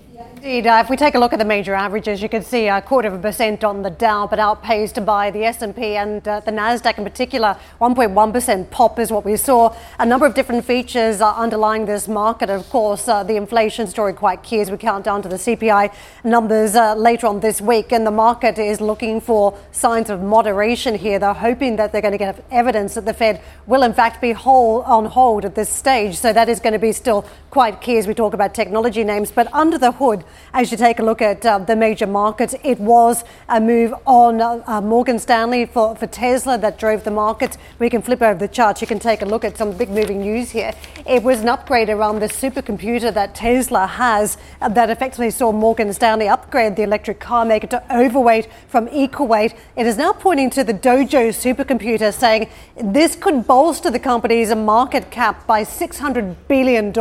Indeed, 0.45 0.67
uh, 0.67 0.83
if 0.85 0.91
we 0.91 0.97
take 0.99 1.15
a 1.15 1.19
look 1.19 1.33
at 1.33 1.39
the 1.39 1.45
major 1.47 1.73
averages, 1.73 2.21
you 2.21 2.29
can 2.29 2.43
see 2.43 2.69
a 2.69 2.83
quarter 2.83 3.09
of 3.09 3.15
a 3.15 3.19
percent 3.19 3.65
on 3.65 3.81
the 3.81 3.89
Dow, 3.89 4.27
but 4.27 4.39
outpaced 4.39 5.03
by 5.07 5.31
the 5.31 5.43
S&P 5.47 5.97
and 5.97 6.29
uh, 6.29 6.41
the 6.41 6.51
Nasdaq 6.51 6.99
in 6.99 7.05
particular. 7.05 7.57
1.1% 7.81 8.71
pop 8.71 8.99
is 8.99 9.11
what 9.11 9.25
we 9.25 9.39
saw. 9.39 9.75
A 9.99 10.05
number 10.05 10.27
of 10.27 10.35
different 10.35 10.67
features 10.67 11.23
are 11.23 11.35
underlying 11.37 11.87
this 11.87 12.09
market. 12.09 12.51
Of 12.51 12.69
course, 12.69 13.09
uh, 13.09 13.23
the 13.23 13.37
inflation 13.37 13.87
story 13.87 14.13
quite 14.13 14.43
key 14.43 14.61
as 14.61 14.71
we 14.71 14.77
count 14.77 15.07
down 15.07 15.23
to 15.23 15.31
the 15.31 15.37
CPI 15.37 15.91
numbers 16.25 16.75
uh, 16.77 16.95
later 16.95 17.27
on 17.27 17.41
this 17.41 17.63
week, 17.63 17.91
and 17.91 18.07
the 18.07 18.11
market 18.11 18.59
is 18.59 18.83
looking 18.83 19.23
for 19.23 19.59
signs 19.73 20.11
of 20.11 20.21
moderation 20.21 20.95
here. 20.95 21.19
They're 21.19 21.33
hoping 21.33 21.77
that 21.77 21.91
they're 21.91 22.03
going 22.03 22.13
to 22.13 22.19
get 22.19 22.45
evidence 22.51 22.97
that 22.97 23.07
the 23.07 23.15
Fed 23.15 23.41
will 23.67 23.83
in 23.83 23.95
fact 23.95 24.21
be 24.21 24.33
whole 24.33 24.83
on 24.83 25.07
hold 25.07 25.47
at 25.47 25.55
this 25.55 25.71
stage. 25.71 26.19
So 26.19 26.35
that 26.35 26.51
is 26.51 26.61
going 26.61 26.75
to 26.75 26.79
be 26.79 26.93
still 26.93 27.25
quite 27.49 27.81
key 27.81 27.97
as 27.97 28.07
we 28.07 28.13
talk 28.13 28.35
about 28.35 28.53
technology 28.53 29.05
names. 29.05 29.31
But 29.31 29.49
under 29.55 29.79
the 29.79 29.93
hood 29.93 30.23
as 30.53 30.71
you 30.71 30.77
take 30.77 30.99
a 30.99 31.03
look 31.03 31.23
at 31.23 31.45
uh, 31.45 31.59
the 31.59 31.77
major 31.77 32.07
markets, 32.07 32.55
it 32.63 32.81
was 32.81 33.25
a 33.49 33.61
move 33.61 33.95
on 34.07 34.41
uh, 34.41 34.81
Morgan 34.81 35.19
Stanley 35.19 35.67
for, 35.67 35.95
for 35.95 36.07
Tesla 36.07 36.59
that 36.59 36.79
drove 36.79 37.05
the 37.05 37.11
markets. 37.11 37.59
We 37.79 37.91
can 37.91 38.03
flip 38.03 38.23
over 38.23 38.39
the 38.39 38.49
charts. 38.49 38.81
You 38.81 38.87
can 38.87 38.99
take 38.99 39.23
a 39.23 39.27
look 39.27 39.45
at 39.45 39.57
some 39.57 39.73
big 39.73 39.91
moving 39.91 40.21
news 40.21 40.51
here. 40.51 40.73
It 41.07 41.23
was 41.23 41.41
an 41.41 41.49
upgrade 41.49 41.91
around 41.91 42.21
the 42.21 42.27
supercomputer 42.27 43.15
that 43.15 43.35
Tesla 43.35 43.87
has 43.87 44.37
uh, 44.61 44.69
that 44.71 44.91
effectively 44.91 45.31
saw 45.31 45.53
Morgan 45.53 45.93
Stanley 45.93 46.29
upgrade 46.29 46.77
the 46.77 46.83
electric 46.83 47.21
car 47.21 47.45
maker 47.45 47.67
to 47.69 47.97
overweight 47.97 48.49
from 48.69 48.89
equal 48.91 49.27
weight. 49.27 49.55
It 49.77 49.87
is 49.87 49.97
now 49.97 50.13
pointing 50.13 50.51
to 50.51 50.65
the 50.65 50.75
Dojo 50.75 51.29
supercomputer, 51.29 52.13
saying 52.13 52.49
this 52.77 53.15
could 53.15 53.47
bolster 53.47 53.91
the 53.91 53.99
company's 53.99 54.55
market 54.55 55.11
cap 55.11 55.47
by 55.47 55.63
$600 55.63 56.35
billion. 56.49 56.93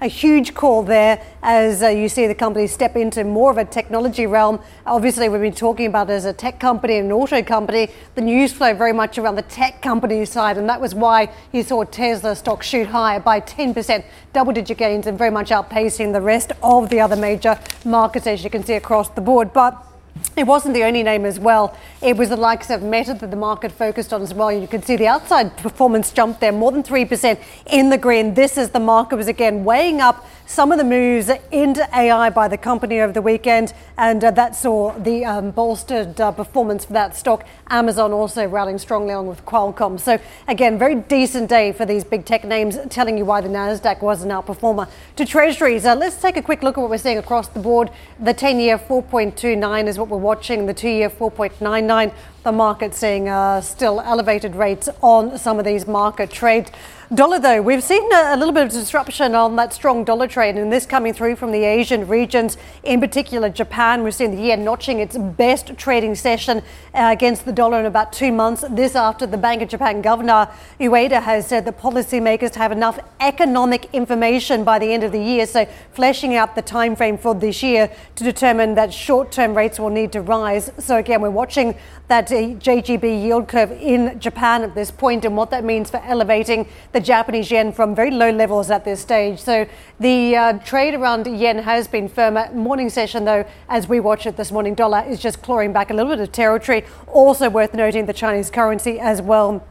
A 0.00 0.06
huge 0.06 0.54
call 0.54 0.82
there 0.82 1.20
as 1.42 1.82
uh, 1.82 1.88
you 1.88 2.08
see 2.08 2.26
the 2.26 2.34
company 2.34 2.66
step 2.68 2.94
into 2.94 3.24
more 3.24 3.50
of 3.50 3.58
a 3.58 3.64
technology 3.64 4.26
realm. 4.26 4.60
Obviously, 4.86 5.28
we've 5.28 5.40
been 5.40 5.52
talking 5.52 5.86
about 5.86 6.08
as 6.10 6.24
a 6.24 6.32
tech 6.32 6.60
company 6.60 6.98
and 6.98 7.06
an 7.06 7.12
auto 7.12 7.42
company. 7.42 7.88
The 8.14 8.20
news 8.20 8.52
flow 8.52 8.74
very 8.74 8.92
much 8.92 9.18
around 9.18 9.34
the 9.34 9.42
tech 9.42 9.82
company 9.82 10.24
side, 10.24 10.56
and 10.58 10.68
that 10.68 10.80
was 10.80 10.94
why 10.94 11.32
you 11.52 11.62
saw 11.62 11.84
Tesla 11.84 12.36
stock 12.36 12.62
shoot 12.62 12.86
higher 12.86 13.18
by 13.18 13.40
10%, 13.40 14.04
double 14.32 14.52
digit 14.52 14.78
gains, 14.78 15.06
and 15.06 15.18
very 15.18 15.30
much 15.30 15.50
outpacing 15.50 16.12
the 16.12 16.20
rest 16.20 16.52
of 16.62 16.90
the 16.90 17.00
other 17.00 17.16
major 17.16 17.58
markets, 17.84 18.26
as 18.26 18.44
you 18.44 18.50
can 18.50 18.62
see 18.62 18.74
across 18.74 19.08
the 19.08 19.20
board. 19.20 19.52
But 19.52 19.84
it 20.36 20.46
wasn't 20.46 20.74
the 20.74 20.84
only 20.84 21.02
name 21.02 21.24
as 21.24 21.38
well. 21.38 21.76
It 22.00 22.16
was 22.16 22.28
the 22.28 22.36
likes 22.36 22.70
of 22.70 22.82
Meta 22.82 23.14
that 23.14 23.30
the 23.30 23.36
market 23.36 23.72
focused 23.72 24.12
on 24.12 24.22
as 24.22 24.34
well. 24.34 24.52
You 24.52 24.68
can 24.68 24.82
see 24.82 24.96
the 24.96 25.06
outside 25.06 25.56
performance 25.56 26.12
jumped 26.12 26.40
there 26.40 26.52
more 26.52 26.72
than 26.72 26.82
3% 26.82 27.38
in 27.66 27.90
the 27.90 27.98
green. 27.98 28.34
This 28.34 28.56
is 28.56 28.70
the 28.70 28.80
market 28.80 29.16
was 29.16 29.28
again 29.28 29.64
weighing 29.64 30.00
up 30.00 30.26
some 30.48 30.72
of 30.72 30.78
the 30.78 30.84
moves 30.84 31.30
into 31.52 31.86
AI 31.94 32.30
by 32.30 32.48
the 32.48 32.56
company 32.56 33.00
over 33.00 33.12
the 33.12 33.20
weekend, 33.20 33.74
and 33.98 34.24
uh, 34.24 34.30
that 34.30 34.56
saw 34.56 34.98
the 34.98 35.22
um, 35.22 35.50
bolstered 35.50 36.18
uh, 36.18 36.32
performance 36.32 36.86
for 36.86 36.94
that 36.94 37.14
stock. 37.14 37.46
Amazon 37.68 38.12
also 38.12 38.48
rallying 38.48 38.78
strongly 38.78 39.12
along 39.12 39.26
with 39.26 39.44
Qualcomm. 39.44 40.00
So 40.00 40.18
again, 40.48 40.78
very 40.78 40.94
decent 40.94 41.50
day 41.50 41.72
for 41.72 41.84
these 41.84 42.02
big 42.02 42.24
tech 42.24 42.44
names, 42.44 42.78
telling 42.88 43.18
you 43.18 43.26
why 43.26 43.42
the 43.42 43.48
Nasdaq 43.50 44.00
was 44.00 44.22
an 44.22 44.30
outperformer. 44.30 44.88
To 45.16 45.26
Treasuries, 45.26 45.84
uh, 45.84 45.94
let's 45.94 46.16
take 46.16 46.38
a 46.38 46.42
quick 46.42 46.62
look 46.62 46.78
at 46.78 46.80
what 46.80 46.88
we're 46.88 46.96
seeing 46.96 47.18
across 47.18 47.48
the 47.48 47.60
board. 47.60 47.90
The 48.18 48.32
10-year 48.32 48.78
4.29 48.78 49.86
is 49.86 49.98
what 49.98 50.08
we're 50.08 50.16
watching. 50.16 50.64
The 50.64 50.74
two-year 50.74 51.10
4.99 51.10 52.14
the 52.48 52.52
market 52.52 52.94
seeing 52.94 53.28
uh, 53.28 53.60
still 53.60 54.00
elevated 54.00 54.54
rates 54.54 54.88
on 55.02 55.36
some 55.36 55.58
of 55.58 55.66
these 55.66 55.86
market 55.86 56.30
trades. 56.30 56.70
Dollar, 57.14 57.38
though, 57.38 57.62
we've 57.62 57.82
seen 57.82 58.06
a, 58.12 58.36
little 58.36 58.52
bit 58.52 58.64
of 58.64 58.70
disruption 58.70 59.34
on 59.34 59.56
that 59.56 59.72
strong 59.72 60.04
dollar 60.04 60.28
trade, 60.28 60.56
and 60.56 60.70
this 60.70 60.84
coming 60.84 61.14
through 61.14 61.36
from 61.36 61.52
the 61.52 61.64
Asian 61.64 62.06
regions, 62.06 62.58
in 62.82 63.00
particular 63.00 63.48
Japan. 63.48 64.04
We've 64.04 64.14
seen 64.14 64.36
the 64.36 64.42
yen 64.42 64.62
notching 64.62 65.00
its 65.00 65.16
best 65.16 65.78
trading 65.78 66.14
session 66.16 66.58
uh, 66.92 67.08
against 67.10 67.46
the 67.46 67.52
dollar 67.52 67.80
in 67.80 67.86
about 67.86 68.12
two 68.12 68.30
months. 68.30 68.62
This 68.68 68.94
after 68.94 69.24
the 69.24 69.38
Bank 69.38 69.62
of 69.62 69.70
Japan 69.70 70.02
governor 70.02 70.50
Ueda 70.78 71.22
has 71.22 71.46
said 71.46 71.64
that 71.64 71.80
policymakers 71.80 72.56
have 72.56 72.72
enough 72.72 73.00
economic 73.20 73.88
information 73.94 74.62
by 74.62 74.78
the 74.78 74.92
end 74.92 75.02
of 75.02 75.10
the 75.10 75.22
year, 75.22 75.46
so 75.46 75.66
fleshing 75.92 76.34
out 76.34 76.56
the 76.56 76.62
time 76.62 76.94
frame 76.94 77.16
for 77.16 77.34
this 77.34 77.62
year 77.62 77.90
to 78.16 78.24
determine 78.24 78.74
that 78.74 78.92
short-term 78.92 79.56
rates 79.56 79.80
will 79.80 79.88
need 79.88 80.12
to 80.12 80.20
rise. 80.20 80.70
So 80.76 80.98
again, 80.98 81.22
we're 81.22 81.30
watching 81.30 81.74
that 82.08 82.28
JGB 82.28 83.22
yield 83.22 83.48
curve 83.48 83.70
in 83.72 84.20
Japan 84.20 84.62
at 84.62 84.74
this 84.74 84.90
point 84.90 85.24
and 85.24 85.36
what 85.38 85.50
that 85.50 85.64
means 85.64 85.90
for 85.90 86.02
elevating 86.04 86.66
the 86.92 86.97
Japanese 87.00 87.50
yen 87.50 87.72
from 87.72 87.94
very 87.94 88.10
low 88.10 88.30
levels 88.30 88.70
at 88.70 88.84
this 88.84 89.00
stage. 89.00 89.40
So 89.40 89.66
the 90.00 90.36
uh, 90.36 90.52
trade 90.58 90.94
around 90.94 91.26
yen 91.26 91.58
has 91.58 91.88
been 91.88 92.08
firmer. 92.08 92.50
Morning 92.52 92.90
session, 92.90 93.24
though, 93.24 93.44
as 93.68 93.88
we 93.88 94.00
watch 94.00 94.26
it 94.26 94.36
this 94.36 94.52
morning, 94.52 94.74
dollar 94.74 95.04
is 95.08 95.20
just 95.20 95.42
clawing 95.42 95.72
back 95.72 95.90
a 95.90 95.94
little 95.94 96.12
bit 96.12 96.20
of 96.20 96.32
territory. 96.32 96.84
Also 97.06 97.48
worth 97.48 97.74
noting 97.74 98.06
the 98.06 98.12
Chinese 98.12 98.50
currency 98.50 98.98
as 99.00 99.22
well 99.22 99.62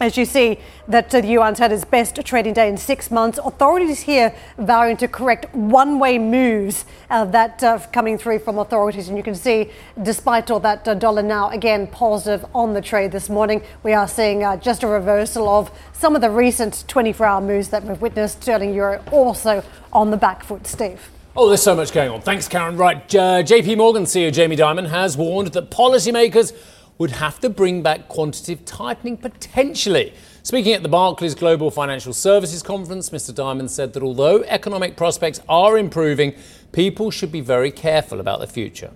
as 0.00 0.16
you 0.16 0.24
see 0.24 0.58
that 0.88 1.14
uh, 1.14 1.20
the 1.20 1.28
yuan's 1.28 1.58
had 1.58 1.72
its 1.72 1.84
best 1.84 2.16
trading 2.24 2.52
day 2.52 2.68
in 2.68 2.76
six 2.76 3.10
months. 3.10 3.38
Authorities 3.42 4.00
here 4.00 4.34
vowing 4.58 4.96
to 4.98 5.08
correct 5.08 5.52
one-way 5.54 6.18
moves 6.18 6.84
uh, 7.10 7.24
that 7.24 7.62
uh, 7.62 7.78
coming 7.92 8.18
through 8.18 8.38
from 8.38 8.58
authorities, 8.58 9.08
and 9.08 9.16
you 9.16 9.22
can 9.22 9.34
see, 9.34 9.70
despite 10.02 10.50
all 10.50 10.60
that, 10.60 10.86
uh, 10.86 10.94
dollar 10.94 11.22
now 11.22 11.48
again 11.50 11.86
positive 11.86 12.44
on 12.54 12.74
the 12.74 12.80
trade 12.80 13.12
this 13.12 13.28
morning. 13.28 13.62
We 13.82 13.92
are 13.92 14.08
seeing 14.08 14.44
uh, 14.44 14.56
just 14.56 14.82
a 14.82 14.86
reversal 14.86 15.48
of 15.48 15.70
some 15.92 16.14
of 16.14 16.20
the 16.20 16.30
recent 16.30 16.84
24-hour 16.88 17.40
moves 17.40 17.68
that 17.68 17.84
we've 17.84 18.00
witnessed. 18.00 18.42
Sterling 18.42 18.74
euro 18.74 19.02
also 19.10 19.64
on 19.92 20.10
the 20.10 20.16
back 20.16 20.44
foot, 20.44 20.66
Steve. 20.66 21.10
Oh, 21.34 21.48
there's 21.48 21.62
so 21.62 21.74
much 21.74 21.92
going 21.92 22.10
on. 22.10 22.22
Thanks, 22.22 22.48
Karen. 22.48 22.76
Right, 22.76 23.06
JP 23.08 23.76
Morgan 23.76 24.04
CEO 24.04 24.32
Jamie 24.32 24.56
Dimon 24.56 24.88
has 24.88 25.18
warned 25.18 25.48
that 25.48 25.70
policymakers 25.70 26.54
would 26.98 27.10
have 27.12 27.40
to 27.40 27.50
bring 27.50 27.82
back 27.82 28.08
quantitative 28.08 28.64
tightening 28.64 29.16
potentially. 29.16 30.14
Speaking 30.42 30.72
at 30.72 30.82
the 30.82 30.88
Barclays 30.88 31.34
Global 31.34 31.70
Financial 31.70 32.12
Services 32.12 32.62
Conference, 32.62 33.10
Mr. 33.10 33.32
Dimon 33.32 33.68
said 33.68 33.92
that 33.92 34.02
although 34.02 34.42
economic 34.44 34.96
prospects 34.96 35.40
are 35.48 35.76
improving, 35.76 36.34
people 36.72 37.10
should 37.10 37.32
be 37.32 37.40
very 37.40 37.70
careful 37.70 38.20
about 38.20 38.40
the 38.40 38.46
future. 38.46 38.92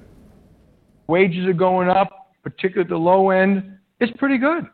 Wages 1.08 1.46
are 1.46 1.52
going 1.52 1.88
up, 1.88 2.32
particularly 2.42 2.86
at 2.86 2.88
the 2.88 2.96
low 2.96 3.30
end. 3.30 3.78
It's 3.98 4.16
pretty 4.16 4.38
good, 4.38 4.64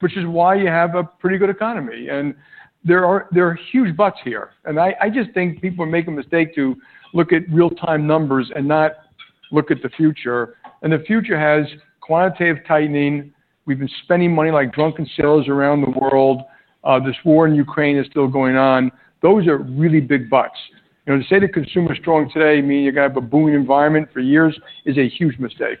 which 0.00 0.16
is 0.16 0.26
why 0.26 0.54
you 0.54 0.68
have 0.68 0.94
a 0.94 1.04
pretty 1.04 1.38
good 1.38 1.50
economy. 1.50 2.08
And 2.08 2.34
there 2.84 3.04
are 3.04 3.28
there 3.32 3.46
are 3.48 3.58
huge 3.72 3.96
buts 3.96 4.18
here. 4.24 4.50
And 4.64 4.78
I, 4.78 4.94
I 5.00 5.10
just 5.10 5.32
think 5.32 5.60
people 5.60 5.84
are 5.84 5.88
making 5.88 6.14
a 6.14 6.16
mistake 6.16 6.54
to 6.54 6.76
look 7.14 7.32
at 7.32 7.42
real 7.50 7.70
time 7.70 8.06
numbers 8.06 8.50
and 8.54 8.66
not 8.68 8.92
look 9.50 9.70
at 9.70 9.82
the 9.82 9.88
future. 9.90 10.56
And 10.82 10.92
the 10.92 11.00
future 11.00 11.38
has 11.38 11.66
quantitative 12.10 12.66
tightening. 12.66 13.32
We've 13.66 13.78
been 13.78 13.88
spending 14.02 14.34
money 14.34 14.50
like 14.50 14.72
drunken 14.72 15.08
sailors 15.16 15.46
around 15.46 15.82
the 15.82 15.90
world. 15.90 16.42
Uh, 16.82 16.98
this 16.98 17.14
war 17.24 17.46
in 17.46 17.54
Ukraine 17.54 17.96
is 17.96 18.06
still 18.10 18.26
going 18.26 18.56
on. 18.56 18.90
Those 19.22 19.46
are 19.46 19.58
really 19.58 20.00
big 20.00 20.28
bucks. 20.28 20.58
You 21.06 21.14
know, 21.14 21.22
to 21.22 21.28
say 21.28 21.38
the 21.38 21.46
consumer 21.46 21.92
is 21.92 22.00
strong 22.00 22.28
today, 22.32 22.60
meaning 22.62 22.82
you're 22.82 22.94
to 22.94 23.02
have 23.02 23.16
a 23.16 23.20
booming 23.20 23.54
environment 23.54 24.08
for 24.12 24.18
years, 24.18 24.58
is 24.86 24.98
a 24.98 25.08
huge 25.08 25.38
mistake. 25.38 25.78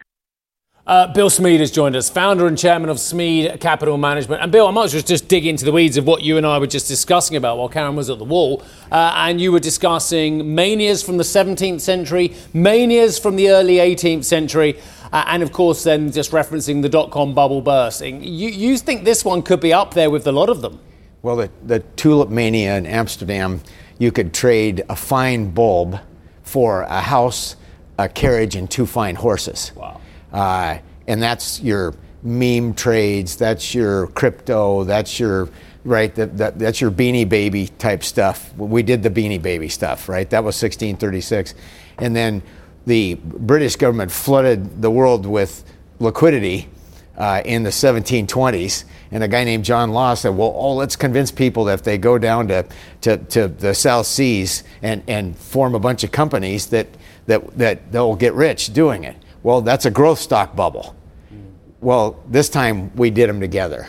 Uh, 0.86 1.12
Bill 1.12 1.30
Smead 1.30 1.60
has 1.60 1.70
joined 1.70 1.94
us, 1.94 2.08
founder 2.08 2.46
and 2.46 2.56
chairman 2.56 2.90
of 2.90 2.98
Smead 2.98 3.60
Capital 3.60 3.96
Management. 3.98 4.42
And 4.42 4.50
Bill, 4.50 4.66
I 4.66 4.70
might 4.70 4.84
as 4.84 4.94
well 4.94 5.02
just 5.02 5.28
dig 5.28 5.46
into 5.46 5.64
the 5.64 5.72
weeds 5.72 5.96
of 5.96 6.06
what 6.06 6.22
you 6.22 6.36
and 6.36 6.46
I 6.46 6.58
were 6.58 6.66
just 6.66 6.88
discussing 6.88 7.36
about 7.36 7.58
while 7.58 7.68
Karen 7.68 7.96
was 7.96 8.08
at 8.08 8.18
the 8.18 8.24
wall. 8.24 8.62
Uh, 8.90 9.12
and 9.16 9.40
you 9.40 9.52
were 9.52 9.60
discussing 9.60 10.54
manias 10.54 11.02
from 11.02 11.16
the 11.16 11.22
17th 11.22 11.80
century, 11.80 12.34
manias 12.52 13.18
from 13.18 13.36
the 13.36 13.50
early 13.50 13.76
18th 13.76 14.24
century, 14.24 14.80
uh, 15.12 15.24
and 15.26 15.42
of 15.42 15.52
course, 15.52 15.84
then 15.84 16.12
just 16.12 16.30
referencing 16.30 16.82
the 16.82 16.88
dot 16.88 17.10
com 17.10 17.34
bubble 17.34 17.60
bursting. 17.60 18.22
You, 18.22 18.48
you 18.48 18.78
think 18.78 19.04
this 19.04 19.24
one 19.24 19.42
could 19.42 19.60
be 19.60 19.72
up 19.72 19.94
there 19.94 20.10
with 20.10 20.26
a 20.26 20.32
lot 20.32 20.48
of 20.48 20.60
them? 20.60 20.78
Well, 21.22 21.36
the, 21.36 21.50
the 21.64 21.80
tulip 21.96 22.30
mania 22.30 22.76
in 22.76 22.86
Amsterdam, 22.86 23.60
you 23.98 24.12
could 24.12 24.32
trade 24.32 24.84
a 24.88 24.96
fine 24.96 25.50
bulb 25.50 25.98
for 26.42 26.82
a 26.82 27.00
house, 27.00 27.56
a 27.98 28.08
carriage, 28.08 28.56
and 28.56 28.70
two 28.70 28.86
fine 28.86 29.16
horses. 29.16 29.72
Wow. 29.74 30.00
Uh, 30.32 30.78
and 31.06 31.22
that's 31.22 31.60
your 31.60 31.94
meme 32.22 32.74
trades, 32.74 33.36
that's 33.36 33.74
your 33.74 34.06
crypto, 34.08 34.84
that's 34.84 35.18
your 35.18 35.48
right 35.84 36.14
that, 36.14 36.36
that, 36.36 36.58
that's 36.58 36.80
your 36.80 36.90
beanie 36.90 37.26
baby 37.26 37.66
type 37.78 38.04
stuff 38.04 38.54
we 38.56 38.82
did 38.82 39.02
the 39.02 39.08
beanie 39.08 39.40
baby 39.40 39.68
stuff 39.68 40.10
right 40.10 40.28
that 40.28 40.44
was 40.44 40.54
1636 40.62 41.54
and 41.98 42.14
then 42.14 42.42
the 42.86 43.14
british 43.14 43.76
government 43.76 44.10
flooded 44.10 44.82
the 44.82 44.90
world 44.90 45.26
with 45.26 45.64
liquidity 45.98 46.68
uh, 47.16 47.42
in 47.44 47.62
the 47.62 47.70
1720s 47.70 48.84
and 49.10 49.22
a 49.22 49.28
guy 49.28 49.44
named 49.44 49.64
john 49.64 49.90
law 49.90 50.14
said 50.14 50.30
well 50.30 50.52
oh 50.56 50.74
let's 50.74 50.96
convince 50.96 51.30
people 51.30 51.64
that 51.64 51.74
if 51.74 51.82
they 51.82 51.98
go 51.98 52.18
down 52.18 52.48
to, 52.48 52.64
to, 53.00 53.16
to 53.18 53.48
the 53.48 53.74
south 53.74 54.06
seas 54.06 54.64
and, 54.82 55.02
and 55.06 55.36
form 55.36 55.74
a 55.74 55.80
bunch 55.80 56.02
of 56.04 56.10
companies 56.10 56.66
that, 56.66 56.86
that, 57.26 57.46
that 57.58 57.92
they'll 57.92 58.16
get 58.16 58.32
rich 58.34 58.72
doing 58.72 59.04
it 59.04 59.16
well 59.42 59.60
that's 59.60 59.84
a 59.84 59.90
growth 59.90 60.18
stock 60.18 60.56
bubble 60.56 60.96
well, 61.80 62.22
this 62.28 62.48
time 62.48 62.94
we 62.96 63.10
did 63.10 63.28
them 63.28 63.40
together. 63.40 63.86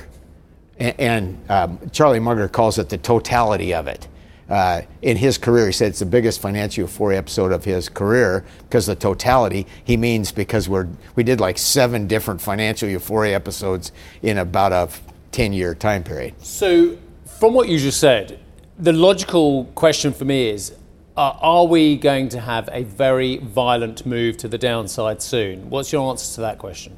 And, 0.79 0.99
and 0.99 1.51
um, 1.51 1.79
Charlie 1.91 2.19
Munger 2.19 2.47
calls 2.47 2.79
it 2.79 2.89
the 2.89 2.97
totality 2.97 3.73
of 3.73 3.87
it. 3.87 4.07
Uh, 4.51 4.81
in 5.01 5.15
his 5.15 5.37
career, 5.37 5.67
he 5.67 5.71
said 5.71 5.87
it's 5.87 5.99
the 5.99 6.05
biggest 6.05 6.41
financial 6.41 6.81
euphoria 6.81 7.17
episode 7.17 7.53
of 7.53 7.63
his 7.63 7.87
career 7.87 8.43
because 8.63 8.85
the 8.85 8.95
totality. 8.95 9.65
He 9.85 9.95
means 9.95 10.33
because 10.33 10.67
we're 10.67 10.89
we 11.15 11.23
did 11.23 11.39
like 11.39 11.57
seven 11.57 12.05
different 12.05 12.41
financial 12.41 12.89
euphoria 12.89 13.33
episodes 13.33 13.93
in 14.21 14.37
about 14.37 14.73
a 14.73 14.89
ten 15.31 15.53
year 15.53 15.73
time 15.73 16.03
period. 16.03 16.33
So, 16.43 16.97
from 17.39 17.53
what 17.53 17.69
you 17.69 17.79
just 17.79 18.01
said, 18.01 18.41
the 18.77 18.91
logical 18.91 19.65
question 19.73 20.11
for 20.11 20.25
me 20.25 20.49
is 20.49 20.73
uh, 21.15 21.37
are 21.39 21.65
we 21.65 21.95
going 21.95 22.27
to 22.27 22.41
have 22.41 22.67
a 22.73 22.83
very 22.83 23.37
violent 23.37 24.05
move 24.05 24.35
to 24.35 24.49
the 24.49 24.57
downside 24.57 25.21
soon? 25.21 25.69
What's 25.69 25.93
your 25.93 26.09
answer 26.09 26.35
to 26.35 26.41
that 26.41 26.57
question? 26.57 26.97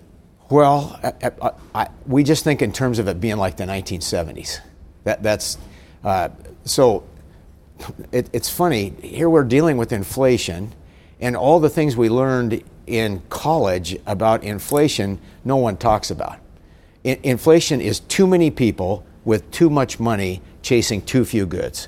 Well, 0.50 1.00
I, 1.03 1.31
I, 1.39 1.51
I, 1.75 1.88
we 2.07 2.24
just 2.24 2.43
think 2.43 2.63
in 2.63 2.72
terms 2.72 2.98
of 2.98 3.07
it 3.07 3.22
being 3.22 3.38
like 3.38 3.57
the 3.57 3.65
1970s. 3.65 4.57
That, 5.03 5.22
that's 5.22 5.60
uh, 6.03 6.29
so. 6.63 7.03
It, 8.11 8.29
it's 8.33 8.49
funny. 8.49 8.93
Here 9.01 9.29
we're 9.29 9.43
dealing 9.43 9.77
with 9.77 9.91
inflation, 9.91 10.73
and 11.19 11.35
all 11.35 11.59
the 11.59 11.69
things 11.69 11.95
we 11.95 12.09
learned 12.09 12.63
in 12.87 13.21
college 13.29 13.97
about 14.05 14.43
inflation, 14.43 15.19
no 15.45 15.57
one 15.57 15.77
talks 15.77 16.11
about. 16.11 16.39
I, 17.05 17.19
inflation 17.23 17.81
is 17.81 17.99
too 18.01 18.27
many 18.27 18.51
people 18.51 19.05
with 19.25 19.49
too 19.51 19.69
much 19.69 19.99
money 19.99 20.41
chasing 20.61 21.01
too 21.01 21.25
few 21.25 21.45
goods, 21.45 21.87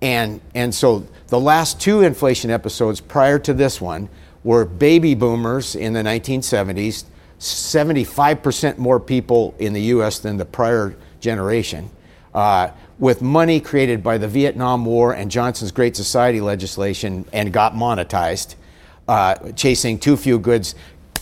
and 0.00 0.40
and 0.54 0.74
so 0.74 1.06
the 1.28 1.40
last 1.40 1.80
two 1.80 2.02
inflation 2.02 2.50
episodes 2.50 3.00
prior 3.00 3.38
to 3.40 3.52
this 3.52 3.80
one 3.80 4.08
were 4.44 4.64
baby 4.64 5.14
boomers 5.14 5.74
in 5.74 5.92
the 5.92 6.02
1970s 6.02 7.04
75% 7.38 8.78
more 8.78 8.98
people 8.98 9.54
in 9.58 9.72
the 9.72 9.82
US 9.82 10.18
than 10.18 10.36
the 10.36 10.44
prior 10.44 10.96
generation, 11.20 11.90
uh, 12.34 12.70
with 12.98 13.22
money 13.22 13.60
created 13.60 14.02
by 14.02 14.18
the 14.18 14.28
Vietnam 14.28 14.84
War 14.84 15.12
and 15.12 15.30
Johnson's 15.30 15.72
Great 15.72 15.96
Society 15.96 16.40
legislation 16.40 17.24
and 17.32 17.52
got 17.52 17.74
monetized, 17.74 18.56
uh, 19.06 19.52
chasing 19.52 19.98
too 19.98 20.16
few 20.16 20.38
goods 20.38 20.74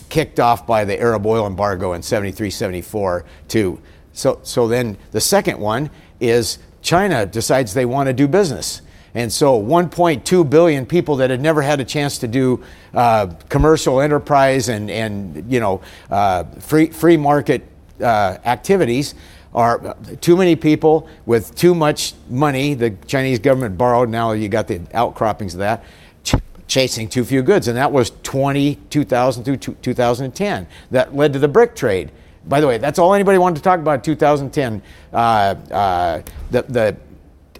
kicked 0.09 0.41
off 0.41 0.67
by 0.67 0.85
the 0.85 0.99
Arab 1.01 1.27
oil 1.27 1.47
embargo 1.47 1.93
in 1.93 2.01
73 2.01 2.49
74 2.49 3.25
to 3.49 3.81
so 4.13 4.39
so 4.45 4.69
then 4.69 4.97
the 5.11 5.21
second 5.21 5.59
one 5.59 5.91
is 6.21 6.59
China 6.81 7.27
decides 7.27 7.75
they 7.75 7.85
want 7.85 8.07
to 8.07 8.13
do 8.13 8.29
business. 8.29 8.83
And 9.15 9.33
so 9.33 9.61
1.2 9.61 10.49
billion 10.49 10.85
people 10.85 11.17
that 11.17 11.31
had 11.31 11.41
never 11.41 11.63
had 11.63 11.81
a 11.81 11.85
chance 11.85 12.19
to 12.19 12.29
do 12.29 12.63
uh, 12.93 13.29
commercial 13.49 14.01
enterprise 14.01 14.69
and, 14.69 14.91
and 14.91 15.51
you 15.51 15.59
know, 15.59 15.81
uh, 16.11 16.45
free, 16.61 16.89
free 16.89 17.17
market 17.17 17.67
uh, 18.01 18.37
activities 18.45 19.15
are 19.57 19.97
too 20.21 20.37
many 20.37 20.55
people 20.55 21.09
with 21.25 21.55
too 21.55 21.75
much 21.75 22.13
money. 22.29 22.75
The 22.75 22.91
Chinese 23.07 23.39
government 23.39 23.79
borrowed, 23.79 24.11
now 24.11 24.33
you 24.33 24.49
got 24.49 24.69
the 24.69 24.83
outcroppings 24.93 25.55
of 25.55 25.61
that. 25.61 25.83
Ch- 26.23 26.35
chasing 26.69 27.09
too 27.09 27.25
few 27.25 27.43
goods, 27.43 27.67
and 27.67 27.77
that 27.79 27.91
was 27.91 28.13
20, 28.23 28.75
2000 28.91 29.45
through 29.45 29.57
2010. 29.57 30.67
That 30.91 31.17
led 31.17 31.33
to 31.33 31.39
the 31.39 31.49
BRIC 31.49 31.75
trade. 31.75 32.13
By 32.45 32.61
the 32.61 32.69
way, 32.69 32.77
that's 32.77 32.99
all 32.99 33.15
anybody 33.15 33.39
wanted 33.39 33.57
to 33.57 33.63
talk 33.63 33.81
about 33.81 34.05
2010. 34.05 34.83
Uh, 35.13 35.17
uh, 35.17 36.23
the, 36.51 36.63
the 36.63 36.97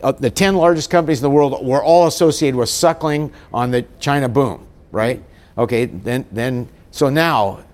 uh, 0.03 0.13
the 0.13 0.31
10 0.31 0.55
largest 0.55 0.91
companies 0.91 1.19
in 1.19 1.23
the 1.23 1.31
world 1.31 1.67
were 1.67 1.83
all 1.83 2.07
associated 2.07 2.57
with 2.57 2.69
suckling 2.69 3.33
on 3.53 3.71
the 3.71 3.83
China 3.99 4.29
boom, 4.29 4.67
right? 4.93 5.23
Okay, 5.57 5.87
then, 5.87 6.27
then 6.31 6.69
so 6.91 7.09
now 7.09 7.65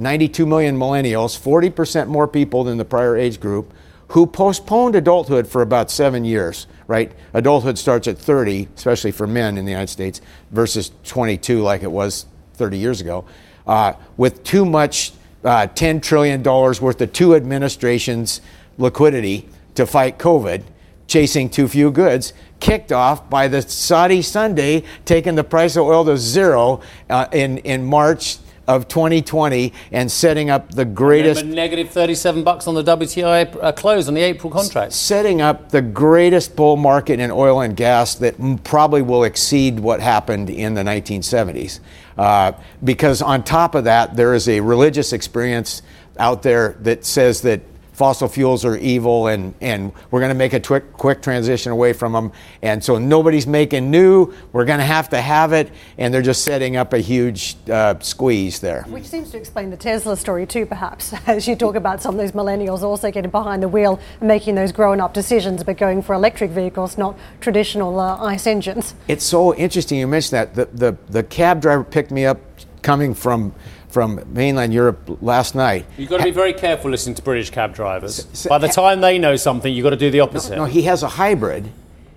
92 0.00 0.46
million 0.46 0.78
millennials, 0.78 1.38
40% 1.38 2.08
more 2.08 2.26
people 2.26 2.64
than 2.64 2.78
the 2.78 2.84
prior 2.86 3.18
age 3.18 3.38
group, 3.38 3.72
who 4.08 4.26
postponed 4.26 4.96
adulthood 4.96 5.46
for 5.46 5.60
about 5.60 5.90
seven 5.90 6.24
years, 6.24 6.66
right? 6.86 7.12
Adulthood 7.34 7.78
starts 7.78 8.08
at 8.08 8.16
30, 8.16 8.66
especially 8.74 9.12
for 9.12 9.26
men 9.26 9.58
in 9.58 9.66
the 9.66 9.70
United 9.70 9.90
States, 9.90 10.22
versus 10.50 10.90
22 11.04 11.60
like 11.60 11.82
it 11.82 11.90
was 11.90 12.24
30 12.54 12.78
years 12.78 13.02
ago, 13.02 13.26
uh, 13.66 13.92
with 14.16 14.42
too 14.42 14.64
much 14.64 15.12
uh, 15.44 15.66
$10 15.66 16.02
trillion 16.02 16.42
worth 16.42 17.00
of 17.00 17.12
two 17.12 17.34
administrations' 17.34 18.40
liquidity 18.78 19.48
to 19.74 19.84
fight 19.84 20.18
COVID 20.18 20.62
chasing 21.06 21.50
too 21.50 21.66
few 21.68 21.90
goods, 21.90 22.32
kicked 22.60 22.92
off 22.92 23.28
by 23.28 23.48
the 23.48 23.60
Saudi 23.60 24.22
Sunday 24.22 24.84
taking 25.04 25.34
the 25.34 25.44
price 25.44 25.76
of 25.76 25.84
oil 25.84 26.04
to 26.04 26.16
zero 26.16 26.80
uh, 27.10 27.26
in, 27.32 27.58
in 27.58 27.84
March 27.84 28.38
of 28.70 28.86
2020 28.86 29.72
and 29.90 30.10
setting 30.10 30.48
up 30.48 30.70
the 30.70 30.84
greatest 30.84 31.44
negative 31.44 31.90
37 31.90 32.44
bucks 32.44 32.68
on 32.68 32.74
the 32.74 32.84
WTI 32.84 33.58
uh, 33.60 33.72
close 33.72 34.06
on 34.06 34.14
the 34.14 34.20
April 34.20 34.52
contract. 34.52 34.92
Setting 34.92 35.40
up 35.40 35.70
the 35.70 35.82
greatest 35.82 36.54
bull 36.54 36.76
market 36.76 37.18
in 37.18 37.32
oil 37.32 37.60
and 37.62 37.76
gas 37.76 38.14
that 38.16 38.36
probably 38.62 39.02
will 39.02 39.24
exceed 39.24 39.80
what 39.80 40.00
happened 40.00 40.48
in 40.48 40.74
the 40.74 40.82
1970s. 40.82 41.80
Uh, 42.16 42.52
because 42.84 43.20
on 43.20 43.42
top 43.42 43.74
of 43.74 43.84
that, 43.84 44.14
there 44.14 44.34
is 44.34 44.48
a 44.48 44.60
religious 44.60 45.12
experience 45.12 45.82
out 46.18 46.42
there 46.42 46.76
that 46.80 47.04
says 47.04 47.40
that 47.42 47.60
fossil 48.00 48.28
fuels 48.28 48.64
are 48.64 48.78
evil 48.78 49.26
and, 49.26 49.52
and 49.60 49.92
we're 50.10 50.20
going 50.20 50.30
to 50.30 50.34
make 50.34 50.54
a 50.54 50.60
quick, 50.60 50.90
quick 50.94 51.20
transition 51.20 51.70
away 51.70 51.92
from 51.92 52.14
them. 52.14 52.32
And 52.62 52.82
so 52.82 52.96
nobody's 52.96 53.46
making 53.46 53.90
new. 53.90 54.32
We're 54.52 54.64
going 54.64 54.78
to 54.78 54.86
have 54.86 55.10
to 55.10 55.20
have 55.20 55.52
it. 55.52 55.70
And 55.98 56.14
they're 56.14 56.22
just 56.22 56.42
setting 56.42 56.78
up 56.78 56.94
a 56.94 56.98
huge 56.98 57.58
uh, 57.68 57.98
squeeze 58.00 58.58
there. 58.58 58.84
Which 58.84 59.04
seems 59.04 59.30
to 59.32 59.36
explain 59.36 59.68
the 59.68 59.76
Tesla 59.76 60.16
story 60.16 60.46
too, 60.46 60.64
perhaps, 60.64 61.12
as 61.26 61.46
you 61.46 61.54
talk 61.54 61.74
about 61.74 62.00
some 62.00 62.14
of 62.14 62.18
those 62.18 62.32
millennials 62.32 62.80
also 62.80 63.10
getting 63.10 63.30
behind 63.30 63.62
the 63.62 63.68
wheel 63.68 64.00
and 64.20 64.28
making 64.28 64.54
those 64.54 64.72
grown 64.72 64.98
up 64.98 65.12
decisions, 65.12 65.62
but 65.62 65.76
going 65.76 66.00
for 66.00 66.14
electric 66.14 66.52
vehicles, 66.52 66.96
not 66.96 67.18
traditional 67.42 68.00
uh, 68.00 68.16
ICE 68.24 68.46
engines. 68.46 68.94
It's 69.08 69.26
so 69.26 69.54
interesting 69.56 69.98
you 69.98 70.06
mentioned 70.06 70.38
that. 70.38 70.54
The, 70.54 70.64
the, 70.72 70.96
the 71.10 71.22
cab 71.22 71.60
driver 71.60 71.84
picked 71.84 72.12
me 72.12 72.24
up 72.24 72.40
coming 72.80 73.12
from 73.12 73.54
from 73.90 74.22
mainland 74.32 74.72
Europe 74.72 75.18
last 75.20 75.54
night. 75.54 75.86
You've 75.98 76.08
got 76.08 76.18
to 76.18 76.24
be 76.24 76.30
very 76.30 76.52
careful 76.52 76.90
listening 76.90 77.16
to 77.16 77.22
British 77.22 77.50
cab 77.50 77.74
drivers. 77.74 78.24
By 78.46 78.58
the 78.58 78.68
time 78.68 79.00
they 79.00 79.18
know 79.18 79.36
something, 79.36 79.72
you've 79.72 79.84
got 79.84 79.90
to 79.90 79.96
do 79.96 80.10
the 80.10 80.20
opposite. 80.20 80.56
No, 80.56 80.64
no 80.64 80.64
he 80.64 80.82
has 80.82 81.02
a 81.02 81.08
hybrid, 81.08 81.70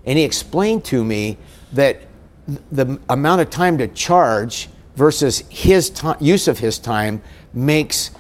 and 0.06 0.18
he 0.18 0.24
explained 0.24 0.86
to 0.86 1.04
me 1.04 1.38
that 1.74 2.02
the 2.72 3.00
amount 3.10 3.42
of 3.42 3.50
time 3.50 3.78
to 3.78 3.88
charge 3.88 4.70
versus 4.96 5.44
his 5.50 5.90
t- 5.90 6.08
use 6.20 6.48
of 6.48 6.60
his 6.60 6.78
time 6.78 7.22
makes 7.54 8.12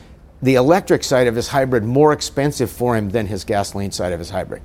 the 0.42 0.56
electric 0.56 1.04
side 1.04 1.28
of 1.28 1.36
his 1.36 1.48
hybrid 1.48 1.84
more 1.84 2.14
expensive 2.14 2.70
for 2.70 2.96
him 2.98 3.10
than 3.10 3.28
his 3.28 3.44
gasoline 3.44 3.92
side 3.92 4.12
of 4.12 4.20
his 4.20 4.30
hybrid. 4.30 4.62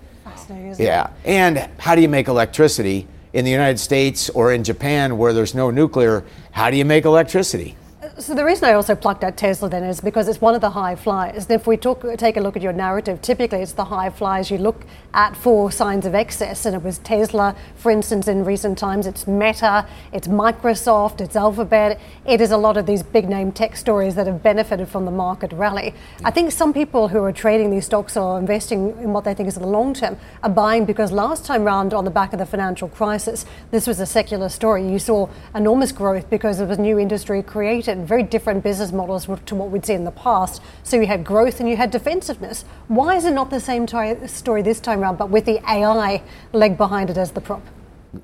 Yeah. 0.78 1.10
And 1.24 1.68
how 1.78 1.94
do 1.94 2.00
you 2.00 2.08
make 2.08 2.28
electricity 2.28 3.06
in 3.32 3.44
the 3.44 3.50
United 3.50 3.78
States 3.78 4.30
or 4.30 4.52
in 4.52 4.64
Japan 4.64 5.18
where 5.18 5.32
there's 5.32 5.54
no 5.54 5.70
nuclear? 5.70 6.24
How 6.52 6.70
do 6.70 6.76
you 6.76 6.84
make 6.84 7.04
electricity? 7.04 7.76
So 8.18 8.34
the 8.34 8.44
reason 8.44 8.68
I 8.68 8.72
also 8.72 8.96
plucked 8.96 9.22
at 9.22 9.36
Tesla 9.36 9.68
then 9.68 9.84
is 9.84 10.00
because 10.00 10.26
it's 10.26 10.40
one 10.40 10.56
of 10.56 10.60
the 10.60 10.70
high 10.70 10.96
flyers. 10.96 11.44
And 11.44 11.52
if 11.52 11.68
we 11.68 11.76
talk, 11.76 12.04
take 12.16 12.36
a 12.36 12.40
look 12.40 12.56
at 12.56 12.62
your 12.62 12.72
narrative, 12.72 13.22
typically 13.22 13.60
it's 13.60 13.74
the 13.74 13.84
high 13.84 14.10
flyers 14.10 14.50
you 14.50 14.58
look 14.58 14.84
at 15.14 15.36
for 15.36 15.70
signs 15.70 16.04
of 16.04 16.16
excess. 16.16 16.66
And 16.66 16.74
it 16.74 16.82
was 16.82 16.98
Tesla, 16.98 17.54
for 17.76 17.92
instance, 17.92 18.26
in 18.26 18.44
recent 18.44 18.76
times. 18.76 19.06
It's 19.06 19.28
Meta, 19.28 19.86
it's 20.12 20.26
Microsoft, 20.26 21.20
it's 21.20 21.36
Alphabet. 21.36 22.00
It 22.26 22.40
is 22.40 22.50
a 22.50 22.56
lot 22.56 22.76
of 22.76 22.86
these 22.86 23.04
big 23.04 23.28
name 23.28 23.52
tech 23.52 23.76
stories 23.76 24.16
that 24.16 24.26
have 24.26 24.42
benefited 24.42 24.88
from 24.88 25.04
the 25.04 25.12
market 25.12 25.52
rally. 25.52 25.94
I 26.24 26.32
think 26.32 26.50
some 26.50 26.72
people 26.72 27.06
who 27.06 27.22
are 27.22 27.32
trading 27.32 27.70
these 27.70 27.86
stocks 27.86 28.16
or 28.16 28.36
investing 28.36 28.98
in 28.98 29.12
what 29.12 29.22
they 29.22 29.32
think 29.32 29.48
is 29.48 29.54
the 29.54 29.64
long 29.64 29.94
term 29.94 30.18
are 30.42 30.50
buying 30.50 30.86
because 30.86 31.12
last 31.12 31.44
time 31.44 31.62
round 31.62 31.94
on 31.94 32.04
the 32.04 32.10
back 32.10 32.32
of 32.32 32.40
the 32.40 32.46
financial 32.46 32.88
crisis, 32.88 33.46
this 33.70 33.86
was 33.86 34.00
a 34.00 34.06
secular 34.06 34.48
story. 34.48 34.90
You 34.90 34.98
saw 34.98 35.28
enormous 35.54 35.92
growth 35.92 36.28
because 36.28 36.58
there 36.58 36.66
was 36.66 36.80
new 36.80 36.98
industry 36.98 37.44
created 37.44 38.07
very 38.08 38.22
different 38.22 38.64
business 38.64 38.90
models 38.90 39.28
to 39.46 39.54
what 39.54 39.70
we'd 39.70 39.84
seen 39.84 39.96
in 39.96 40.04
the 40.04 40.10
past. 40.10 40.62
So 40.82 40.96
you 40.96 41.06
had 41.06 41.24
growth 41.24 41.60
and 41.60 41.68
you 41.68 41.76
had 41.76 41.90
defensiveness. 41.90 42.64
Why 42.88 43.16
is 43.16 43.24
it 43.26 43.32
not 43.32 43.50
the 43.50 43.60
same 43.60 43.86
t- 43.86 44.26
story 44.26 44.62
this 44.62 44.80
time 44.80 45.00
around, 45.00 45.18
but 45.18 45.28
with 45.30 45.44
the 45.44 45.60
AI 45.70 46.22
leg 46.52 46.76
behind 46.76 47.10
it 47.10 47.18
as 47.18 47.32
the 47.32 47.40
prop? 47.40 47.62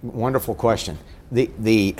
Wonderful 0.02 0.54
question. 0.54 0.98
The, 1.30 1.50
the, 1.58 1.94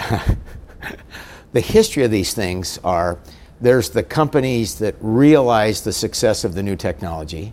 the 1.52 1.60
history 1.60 2.02
of 2.02 2.10
these 2.10 2.32
things 2.32 2.78
are 2.82 3.18
there's 3.60 3.90
the 3.90 4.02
companies 4.02 4.78
that 4.78 4.96
realize 5.00 5.82
the 5.82 5.92
success 5.92 6.44
of 6.44 6.54
the 6.54 6.62
new 6.62 6.76
technology, 6.76 7.52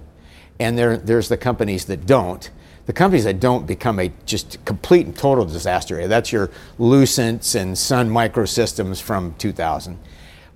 and 0.59 0.77
there, 0.77 0.97
there's 0.97 1.29
the 1.29 1.37
companies 1.37 1.85
that 1.85 2.05
don't. 2.05 2.49
The 2.87 2.93
companies 2.93 3.25
that 3.25 3.39
don't 3.39 3.67
become 3.67 3.99
a 3.99 4.11
just 4.25 4.63
complete 4.65 5.05
and 5.05 5.15
total 5.15 5.45
disaster. 5.45 6.07
That's 6.07 6.31
your 6.31 6.49
Lucents 6.79 7.55
and 7.55 7.77
Sun 7.77 8.09
Microsystems 8.09 9.01
from 9.01 9.35
2000. 9.37 9.99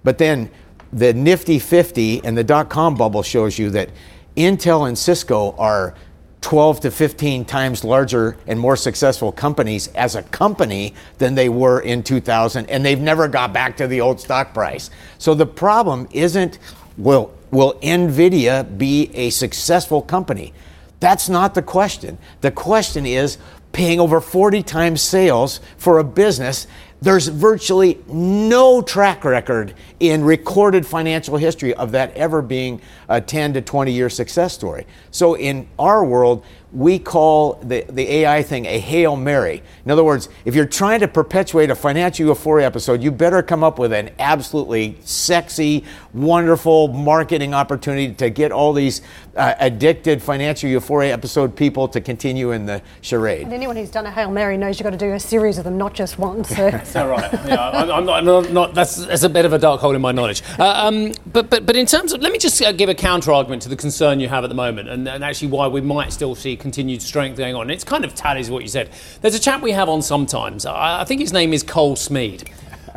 But 0.05 0.19
then 0.19 0.49
the 0.93 1.13
Nifty 1.13 1.59
50 1.59 2.23
and 2.23 2.37
the 2.37 2.43
dot 2.43 2.69
com 2.69 2.95
bubble 2.95 3.23
shows 3.23 3.59
you 3.59 3.69
that 3.71 3.89
Intel 4.37 4.87
and 4.87 4.97
Cisco 4.97 5.53
are 5.57 5.95
12 6.41 6.81
to 6.81 6.91
15 6.91 7.43
times 7.43 7.83
larger 7.83 8.37
and 8.45 8.59
more 8.59 8.75
successful 8.75 9.31
companies 9.31 9.87
as 9.95 10.15
a 10.15 10.21
company 10.21 10.93
than 11.17 11.33
they 11.33 11.49
were 11.49 11.79
in 11.79 12.03
2000, 12.03 12.69
and 12.69 12.85
they've 12.85 13.01
never 13.01 13.27
got 13.27 13.51
back 13.51 13.75
to 13.75 13.87
the 13.87 13.99
old 13.99 14.21
stock 14.21 14.53
price. 14.53 14.91
So 15.17 15.33
the 15.33 15.47
problem 15.47 16.07
isn't 16.11 16.59
will, 16.97 17.33
will 17.49 17.73
NVIDIA 17.81 18.77
be 18.77 19.09
a 19.15 19.31
successful 19.31 20.03
company? 20.03 20.53
That's 20.99 21.29
not 21.29 21.55
the 21.55 21.63
question. 21.63 22.19
The 22.41 22.51
question 22.51 23.07
is 23.07 23.39
paying 23.71 23.99
over 23.99 24.21
40 24.21 24.61
times 24.61 25.01
sales 25.01 25.59
for 25.77 25.97
a 25.97 26.03
business 26.03 26.67
there's 27.01 27.27
virtually 27.27 27.99
no 28.07 28.81
track 28.81 29.23
record 29.23 29.73
in 29.99 30.23
recorded 30.23 30.85
financial 30.85 31.37
history 31.37 31.73
of 31.73 31.91
that 31.91 32.15
ever 32.15 32.41
being 32.41 32.81
a 33.09 33.21
10 33.21 33.53
to 33.53 33.61
20 33.61 33.91
year 33.91 34.09
success 34.09 34.53
story. 34.53 34.87
So 35.11 35.35
in 35.35 35.67
our 35.77 36.03
world, 36.03 36.43
we 36.75 36.99
call 36.99 37.53
the, 37.63 37.85
the 37.87 38.11
AI 38.11 38.43
thing 38.43 38.65
a 38.65 38.77
Hail 38.77 39.15
Mary. 39.15 39.63
In 39.85 39.91
other 39.91 40.03
words, 40.03 40.27
if 40.43 40.55
you're 40.55 40.65
trying 40.65 40.99
to 40.99 41.07
perpetuate 41.07 41.69
a 41.69 41.75
financial 41.75 42.27
euphoria 42.27 42.67
episode, 42.67 43.01
you 43.01 43.11
better 43.11 43.41
come 43.41 43.63
up 43.63 43.79
with 43.79 43.93
an 43.93 44.11
absolutely 44.19 44.97
sexy, 45.01 45.85
wonderful 46.13 46.89
marketing 46.89 47.53
opportunity 47.53 48.13
to 48.15 48.29
get 48.29 48.51
all 48.51 48.73
these 48.73 49.01
uh, 49.37 49.55
addicted 49.59 50.21
financial 50.21 50.69
euphoria 50.69 51.13
episode 51.13 51.55
people 51.55 51.87
to 51.87 52.01
continue 52.01 52.51
in 52.51 52.65
the 52.65 52.81
charade. 52.99 53.43
And 53.43 53.53
anyone 53.53 53.77
who's 53.77 53.91
done 53.91 54.05
a 54.05 54.11
Hail 54.11 54.29
Mary 54.29 54.57
knows 54.57 54.77
you've 54.77 54.83
got 54.83 54.91
to 54.91 54.97
do 54.97 55.13
a 55.13 55.19
series 55.19 55.57
of 55.57 55.63
them, 55.63 55.77
not 55.77 55.93
just 55.93 56.19
one. 56.19 56.43
So. 56.43 56.67
Is 56.67 56.91
that 56.91 57.03
right? 57.03 57.31
Yeah, 57.47 57.69
I'm, 57.69 57.89
I'm 57.89 58.05
not, 58.05 58.25
not, 58.25 58.51
not, 58.51 58.73
that's, 58.73 58.97
that's 59.05 59.23
a 59.23 59.29
bit 59.29 59.45
of 59.45 59.53
a 59.53 59.59
dark 59.59 59.79
hole 59.79 59.95
in 59.95 60.01
my 60.01 60.11
knowledge. 60.11 60.43
Uh, 60.59 60.87
um, 60.87 61.13
but, 61.31 61.49
but, 61.49 61.65
but 61.65 61.77
in 61.77 61.85
terms 61.85 62.11
of, 62.11 62.21
let 62.21 62.33
me 62.33 62.37
just 62.37 62.61
uh, 62.61 62.73
give 62.73 62.89
a 62.89 62.95
counter 62.95 63.31
argument 63.31 63.61
to 63.61 63.69
the 63.69 63.77
concern 63.77 64.19
you 64.19 64.27
have 64.27 64.43
at 64.43 64.47
the 64.47 64.55
moment 64.55 64.89
and, 64.89 65.07
and 65.07 65.23
actually 65.23 65.47
why 65.47 65.67
we 65.67 65.79
might 65.79 66.11
still 66.11 66.35
see 66.35 66.57
continued 66.65 66.99
strength 66.99 67.37
going 67.37 67.53
on. 67.53 67.69
It's 67.69 67.83
kind 67.83 68.03
of 68.03 68.15
tallies 68.15 68.49
what 68.49 68.63
you 68.63 68.67
said. 68.67 68.89
There's 69.21 69.35
a 69.35 69.39
chap 69.39 69.61
we 69.61 69.71
have 69.73 69.87
on 69.87 70.01
sometimes. 70.01 70.65
I, 70.65 71.01
I 71.01 71.05
think 71.05 71.21
his 71.21 71.31
name 71.31 71.53
is 71.53 71.61
Cole 71.61 71.95
Smead. 71.95 72.49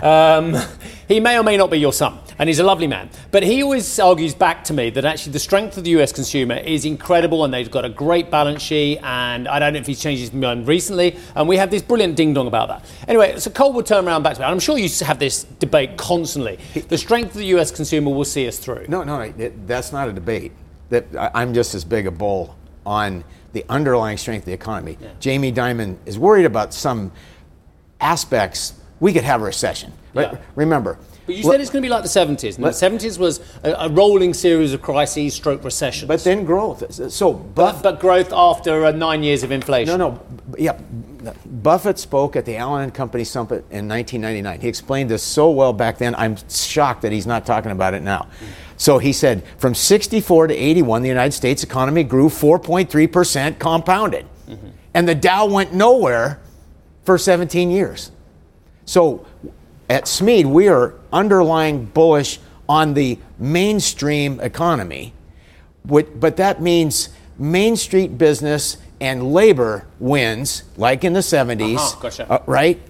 Um, 0.03 0.57
he 1.07 1.21
may 1.21 1.39
or 1.39 1.43
may 1.43 1.59
not 1.59 1.71
be 1.71 1.77
your 1.77 1.93
son, 1.93 2.19
and 2.39 2.49
he's 2.49 2.61
a 2.61 2.65
lovely 2.65 2.87
man. 2.87 3.11
But 3.31 3.43
he 3.43 3.63
always 3.63 4.01
argues 4.01 4.35
back 4.35 4.65
to 4.65 4.73
me 4.73 4.89
that 4.89 5.05
actually 5.05 5.33
the 5.33 5.39
strength 5.39 5.77
of 5.77 5.85
the 5.85 5.91
US 6.01 6.13
consumer 6.13 6.55
is 6.55 6.87
incredible, 6.87 7.45
and 7.45 7.53
they've 7.53 7.71
got 7.71 7.85
a 7.85 7.91
great 7.91 8.31
balance 8.31 8.63
sheet. 8.63 9.01
And 9.03 9.47
I 9.47 9.59
don't 9.59 9.75
know 9.75 9.81
if 9.81 9.87
he's 9.87 10.01
changed 10.01 10.23
his 10.23 10.33
mind 10.33 10.67
recently. 10.67 11.19
And 11.35 11.47
we 11.47 11.59
have 11.59 11.71
this 11.71 11.83
brilliant 11.83 12.17
ding 12.17 12.33
dong 12.33 12.47
about 12.47 12.69
that. 12.69 12.87
Anyway, 13.07 13.39
so 13.39 13.51
Cole 13.51 13.75
would 13.75 13.85
turn 13.85 14.07
around 14.07 14.23
back 14.23 14.33
to 14.35 14.41
me. 14.41 14.45
And 14.45 14.53
I'm 14.53 14.61
sure 14.61 14.79
you 14.79 14.89
have 15.05 15.19
this 15.19 15.45
debate 15.45 15.99
constantly. 15.99 16.59
The 16.89 16.97
strength 16.97 17.33
of 17.33 17.39
the 17.39 17.47
US 17.59 17.71
consumer 17.71 18.11
will 18.11 18.25
see 18.25 18.49
us 18.49 18.59
through. 18.59 18.87
No, 18.89 19.05
no, 19.05 19.31
that's 19.67 19.93
not 19.93 20.09
a 20.09 20.13
debate. 20.15 20.53
That 20.89 21.05
I'm 21.35 21.53
just 21.53 21.75
as 21.75 21.85
big 21.85 22.07
a 22.07 22.11
bull 22.11 22.57
on 22.89 23.23
the 23.53 23.65
underlying 23.69 24.17
strength 24.17 24.43
of 24.43 24.47
the 24.47 24.53
economy. 24.53 24.97
Yeah. 24.99 25.11
Jamie 25.21 25.53
Dimon 25.53 25.99
is 26.07 26.19
worried 26.19 26.47
about 26.47 26.73
some 26.73 27.13
aspects. 28.01 28.75
We 28.99 29.13
could 29.13 29.25
have 29.25 29.43
a 29.43 29.45
recession. 29.45 29.93
Yeah. 30.15 30.39
Remember. 30.57 30.99
But 31.27 31.37
you 31.37 31.43
said 31.43 31.61
it's 31.61 31.69
going 31.69 31.83
to 31.83 31.87
be 31.87 31.91
like 31.91 32.03
the 32.03 32.09
70s. 32.09 32.57
And 32.57 32.65
the 32.65 32.71
70s 32.71 33.19
was 33.19 33.41
a, 33.63 33.73
a, 33.73 33.89
rolling 33.91 34.33
series 34.33 34.73
of 34.73 34.81
crises, 34.81 35.35
stroke 35.35 35.63
recessions. 35.63 36.09
But 36.09 36.25
then 36.25 36.47
growth. 36.47 37.13
So, 37.13 37.35
Buff- 37.35 37.83
but, 37.83 37.83
but 37.83 38.01
growth 38.01 38.33
after 38.33 38.87
uh, 38.87 38.93
nine 38.93 39.23
years 39.23 39.43
of 39.43 39.53
inflation. 39.53 39.99
No, 39.99 40.09
no. 40.09 40.23
Yeah. 40.59 40.79
Buffett 41.45 41.99
spoke 41.99 42.35
at 42.35 42.47
the 42.47 42.57
Allen 42.57 42.85
and 42.85 42.95
Company 42.95 43.25
Summit 43.25 43.67
in 43.71 43.87
1999. 43.87 44.61
He 44.61 44.69
explained 44.69 45.11
this 45.11 45.23
so 45.23 45.51
well 45.51 45.75
back 45.75 45.99
then. 45.99 46.15
I'm 46.15 46.37
shocked 46.49 47.03
that 47.03 47.13
he's 47.13 47.27
not 47.27 47.45
talking 47.45 47.73
about 47.73 47.93
it 47.93 48.03
now. 48.03 48.29
Mm. 48.41 48.47
So 48.79 48.99
he 48.99 49.13
said 49.13 49.45
from 49.59 49.75
64 49.75 50.47
to 50.47 50.55
81, 50.55 51.03
the 51.03 51.09
United 51.09 51.33
States 51.33 51.63
economy 51.63 52.05
grew 52.05 52.29
4.3% 52.29 53.59
compounded. 53.59 54.25
Mm-hmm. 54.49 54.69
And 54.95 55.09
the 55.09 55.15
Dow 55.15 55.47
went 55.47 55.75
nowhere 55.75 56.41
for 57.05 57.19
17 57.19 57.71
years. 57.71 58.11
So 58.87 59.27
at 59.91 60.09
Smead, 60.09 60.47
we 60.47 60.69
are 60.69 60.95
underlying 61.13 61.87
bullish 61.87 62.41
on 62.69 62.95
the 62.95 63.19
mainstream 63.39 64.41
economy. 64.41 65.13
But 65.85 66.37
that 66.37 66.63
means 66.63 67.09
Main 67.39 67.77
Street 67.77 68.19
business 68.19 68.77
and 69.01 69.33
labor 69.33 69.87
wins, 69.99 70.65
like 70.77 71.05
in 71.05 71.13
the 71.13 71.21
70s, 71.21 71.77
uh-huh, 71.77 72.01
gotcha. 72.01 72.31
uh, 72.31 72.43
right? 72.47 72.81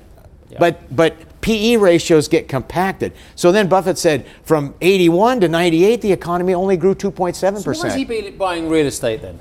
Yeah. 0.51 0.59
But, 0.59 0.95
but 0.95 1.17
PE 1.41 1.77
ratios 1.77 2.29
get 2.29 2.49
compacted. 2.49 3.13
So 3.35 3.53
then 3.53 3.69
Buffett 3.69 3.99
said 3.99 4.27
from 4.43 4.75
81 4.81 5.41
to 5.41 5.49
98, 5.49 6.01
the 6.01 6.13
economy 6.13 6.55
only 6.55 6.77
grew 6.77 6.95
2.7%. 6.95 7.63
So 7.63 7.73
why 7.73 7.89
is 7.89 7.95
he 7.95 8.31
buying 8.31 8.69
real 8.69 8.87
estate 8.87 9.23
then? 9.23 9.41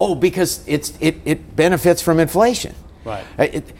Oh, 0.00 0.14
because 0.14 0.66
it's, 0.66 0.92
it, 1.00 1.16
it 1.24 1.54
benefits 1.54 2.02
from 2.02 2.18
inflation. 2.18 2.74
Right. 3.04 3.24
Uh, 3.38 3.44
it, 3.44 3.72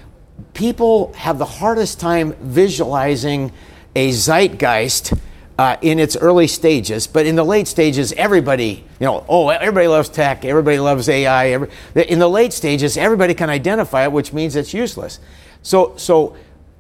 people 0.55 1.13
have 1.15 1.39
the 1.39 1.45
hardest 1.45 1.99
time 1.99 2.35
visualizing 2.35 3.53
a 3.95 4.11
zeitgeist 4.13 5.15
uh, 5.59 5.77
in 5.83 5.99
its 5.99 6.17
early 6.17 6.47
stages, 6.47 7.07
but 7.07 7.27
in 7.27 7.37
the 7.37 7.45
late 7.45 7.69
stages, 7.69 8.13
everybody, 8.15 8.85
you 8.99 9.07
know, 9.07 9.25
oh, 9.29 9.49
everybody 9.49 9.87
loves 9.87 10.09
tech, 10.09 10.45
everybody 10.45 10.79
loves 10.79 11.09
AI. 11.09 11.51
Every, 11.51 11.69
in 11.95 12.19
the 12.19 12.29
late 12.29 12.53
stages, 12.53 12.97
everybody 12.97 13.35
can 13.35 13.51
identify 13.51 14.05
it, 14.05 14.13
which 14.13 14.33
means 14.33 14.57
it's 14.57 14.73
useless. 14.73 15.21
So, 15.63 15.95
so 15.97 16.37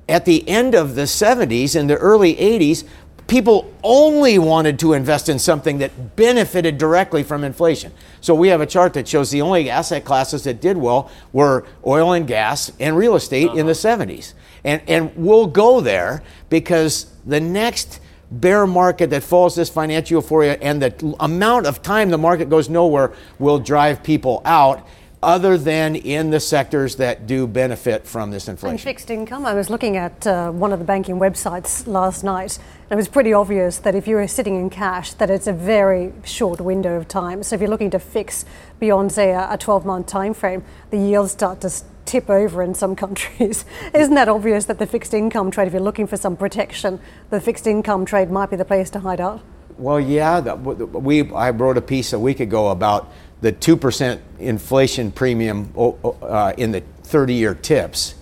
at 0.09 0.25
the 0.25 0.47
end 0.49 0.75
of 0.75 0.95
the 0.95 1.03
70s 1.03 1.79
and 1.79 1.89
the 1.89 1.97
early 1.97 2.35
80s, 2.35 2.85
people 3.29 3.73
only 3.83 4.39
wanted 4.39 4.79
to 4.81 4.93
invest 4.93 5.29
in 5.29 5.39
something 5.39 5.79
that 5.79 6.17
benefited 6.17 6.77
directly 6.77 7.23
from 7.23 7.45
inflation. 7.45 7.93
So 8.21 8.35
we 8.35 8.49
have 8.49 8.61
a 8.61 8.67
chart 8.67 8.95
that 8.95 9.09
shows 9.09 9.31
the 9.31 9.41
only 9.41 9.71
asset 9.71 10.05
classes 10.05 10.45
that 10.45 10.61
did 10.61 10.77
well 10.77 11.11
were 11.33 11.65
oil 11.87 12.13
and 12.13 12.27
gas 12.27 12.73
and 12.79 12.97
real 12.97 13.15
estate 13.15 13.49
uh-huh. 13.49 13.59
in 13.59 13.67
the 13.67 13.73
70s. 13.73 14.35
And, 14.65 14.83
and 14.87 15.13
we'll 15.17 15.47
go 15.47 15.81
there 15.81 16.23
because 16.49 17.07
the 17.25 17.41
next 17.41 18.01
bear 18.31 18.67
market 18.67 19.11
that 19.11 19.23
follows 19.23 19.55
this 19.55 19.69
financial 19.69 20.17
euphoria 20.17 20.59
and 20.61 20.83
the 20.83 21.17
amount 21.21 21.67
of 21.67 21.83
time 21.83 22.11
the 22.11 22.19
market 22.19 22.49
goes 22.49 22.69
nowhere 22.69 23.13
will 23.39 23.59
drive 23.59 24.03
people 24.03 24.41
out 24.45 24.87
other 25.23 25.57
than 25.57 25.95
in 25.95 26.31
the 26.31 26.41
sectors 26.41 26.97
that 26.97 27.27
do 27.27 27.47
benefit 27.47 28.07
from 28.07 28.31
this 28.31 28.49
inflation. 28.49 28.73
And 28.73 28.81
fixed 28.81 29.11
income. 29.11 29.47
I 29.47 29.55
was 29.55 29.71
looking 29.71 29.97
at 29.97 30.27
uh, 30.27 30.51
one 30.51 30.73
of 30.73 30.81
the 30.81 30.85
banking 30.85 31.19
websites 31.19 31.87
last 31.87 32.25
night, 32.25 32.59
and 32.59 32.93
it 32.93 32.97
was 32.97 33.09
pretty 33.09 33.33
obvious 33.33 33.79
that 33.79 33.95
if 33.95 34.09
you 34.09 34.17
were 34.17 34.27
sitting 34.27 34.57
in 34.57 34.69
cash, 34.69 35.13
that 35.15 35.31
it's 35.31 35.47
a 35.47 35.53
very 35.53 36.13
short 36.25 36.61
window 36.61 36.97
of 36.97 37.07
time. 37.07 37.43
So 37.45 37.55
if 37.55 37.61
you're 37.61 37.71
looking 37.71 37.91
to 37.91 38.01
fix 38.01 38.45
beyond, 38.81 39.13
say, 39.13 39.31
a 39.31 39.57
12-month 39.57 40.09
time 40.09 40.35
frame, 40.35 40.65
the 40.91 40.99
yields 40.99 41.33
start 41.33 41.61
to 41.61 41.71
tip 42.05 42.29
over 42.29 42.63
in 42.63 42.75
some 42.75 42.97
countries. 43.05 43.65
Isn't 43.95 44.15
that 44.15 44.29
obvious 44.29 44.65
that 44.65 44.81
the 44.81 44.87
fixed 44.87 45.15
income 45.15 45.53
trade, 45.53 45.69
if 45.69 45.73
you're 45.73 45.83
looking 45.83 46.09
for 46.09 46.17
some 46.17 46.37
protection, 46.37 46.99
the 47.31 47.41
fixed 47.41 47.69
income 47.69 48.05
trade 48.05 48.31
might 48.31 48.51
be 48.51 48.57
the 48.57 48.65
place 48.65 48.91
to 48.91 49.01
hide 49.01 49.21
out? 49.21 49.41
Well, 49.79 50.01
yeah, 50.01 50.41
we 50.55 51.33
I 51.33 51.51
wrote 51.51 51.79
a 51.79 51.83
piece 51.83 52.13
a 52.13 52.19
week 52.19 52.41
ago 52.41 52.69
about 52.69 53.11
the 53.43 53.53
2% 53.53 54.21
inflation 54.39 55.13
premium 55.13 55.73
uh, 55.77 56.53
in 56.57 56.73
the 56.73 56.83
30 57.03 57.35
year 57.35 57.55
tips. 57.55 58.15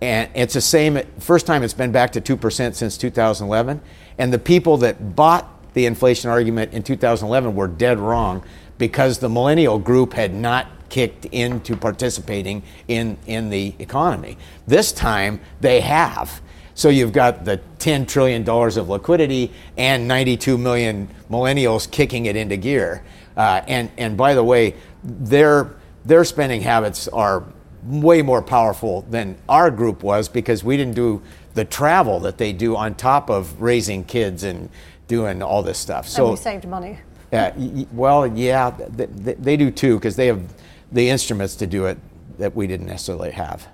And 0.00 0.30
it's 0.34 0.54
the 0.54 0.60
same, 0.60 1.00
first 1.18 1.46
time 1.46 1.62
it's 1.62 1.74
been 1.74 1.92
back 1.92 2.12
to 2.12 2.20
2% 2.20 2.74
since 2.74 2.96
2011. 2.96 3.80
And 4.16 4.32
the 4.32 4.38
people 4.38 4.78
that 4.78 5.16
bought 5.16 5.46
the 5.74 5.86
inflation 5.86 6.30
argument 6.30 6.72
in 6.72 6.82
2011 6.82 7.54
were 7.54 7.66
dead 7.68 7.98
wrong 7.98 8.42
because 8.78 9.18
the 9.18 9.28
millennial 9.28 9.78
group 9.78 10.12
had 10.12 10.32
not 10.32 10.68
kicked 10.88 11.26
into 11.26 11.76
participating 11.76 12.62
in, 12.86 13.18
in 13.26 13.50
the 13.50 13.74
economy. 13.80 14.38
This 14.66 14.92
time 14.92 15.40
they 15.60 15.80
have. 15.80 16.40
So 16.74 16.88
you've 16.88 17.12
got 17.12 17.44
the 17.44 17.60
$10 17.80 18.06
trillion 18.06 18.48
of 18.48 18.88
liquidity 18.88 19.52
and 19.76 20.06
92 20.06 20.56
million 20.56 21.08
millennials 21.28 21.90
kicking 21.90 22.26
it 22.26 22.36
into 22.36 22.56
gear. 22.56 23.02
Uh, 23.38 23.62
and, 23.68 23.90
and 23.96 24.16
by 24.16 24.34
the 24.34 24.42
way, 24.42 24.74
their, 25.04 25.76
their 26.04 26.24
spending 26.24 26.60
habits 26.60 27.06
are 27.08 27.44
way 27.84 28.20
more 28.20 28.42
powerful 28.42 29.02
than 29.02 29.38
our 29.48 29.70
group 29.70 30.02
was 30.02 30.28
because 30.28 30.64
we 30.64 30.76
didn't 30.76 30.96
do 30.96 31.22
the 31.54 31.64
travel 31.64 32.18
that 32.18 32.36
they 32.36 32.52
do 32.52 32.76
on 32.76 32.96
top 32.96 33.30
of 33.30 33.62
raising 33.62 34.04
kids 34.04 34.42
and 34.42 34.68
doing 35.06 35.40
all 35.40 35.62
this 35.62 35.78
stuff. 35.78 36.08
So 36.08 36.24
and 36.24 36.30
we 36.32 36.36
saved 36.36 36.66
money. 36.66 36.98
Yeah, 37.30 37.48
uh, 37.48 37.84
well, 37.92 38.26
yeah, 38.26 38.70
they, 38.70 39.34
they 39.34 39.56
do 39.58 39.70
too 39.70 39.96
because 39.96 40.16
they 40.16 40.28
have 40.28 40.42
the 40.90 41.10
instruments 41.10 41.56
to 41.56 41.66
do 41.66 41.84
it 41.84 41.98
that 42.38 42.56
we 42.56 42.66
didn't 42.66 42.86
necessarily 42.86 43.32
have. 43.32 43.68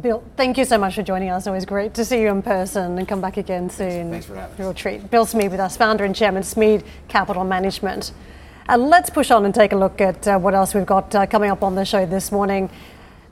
Bill, 0.00 0.22
thank 0.36 0.56
you 0.56 0.64
so 0.64 0.78
much 0.78 0.94
for 0.94 1.02
joining 1.02 1.28
us. 1.28 1.48
Always 1.48 1.64
great 1.64 1.92
to 1.94 2.04
see 2.04 2.20
you 2.20 2.28
in 2.28 2.40
person 2.40 2.96
and 2.98 3.08
come 3.08 3.20
back 3.20 3.36
again 3.36 3.68
soon. 3.68 4.12
Thanks 4.12 4.26
for 4.26 4.36
having 4.36 4.52
us. 4.52 4.60
Real 4.60 4.72
treat. 4.72 5.10
Bill 5.10 5.26
Smead 5.26 5.50
with 5.50 5.58
us, 5.58 5.76
founder 5.76 6.04
and 6.04 6.14
chairman, 6.14 6.44
Smead 6.44 6.84
Capital 7.08 7.42
Management. 7.42 8.12
Let's 8.78 9.10
push 9.10 9.32
on 9.32 9.44
and 9.44 9.52
take 9.52 9.72
a 9.72 9.76
look 9.76 10.00
at 10.00 10.28
uh, 10.28 10.38
what 10.38 10.54
else 10.54 10.74
we've 10.74 10.86
got 10.86 11.12
uh, 11.12 11.26
coming 11.26 11.50
up 11.50 11.64
on 11.64 11.74
the 11.74 11.84
show 11.84 12.06
this 12.06 12.30
morning. 12.30 12.70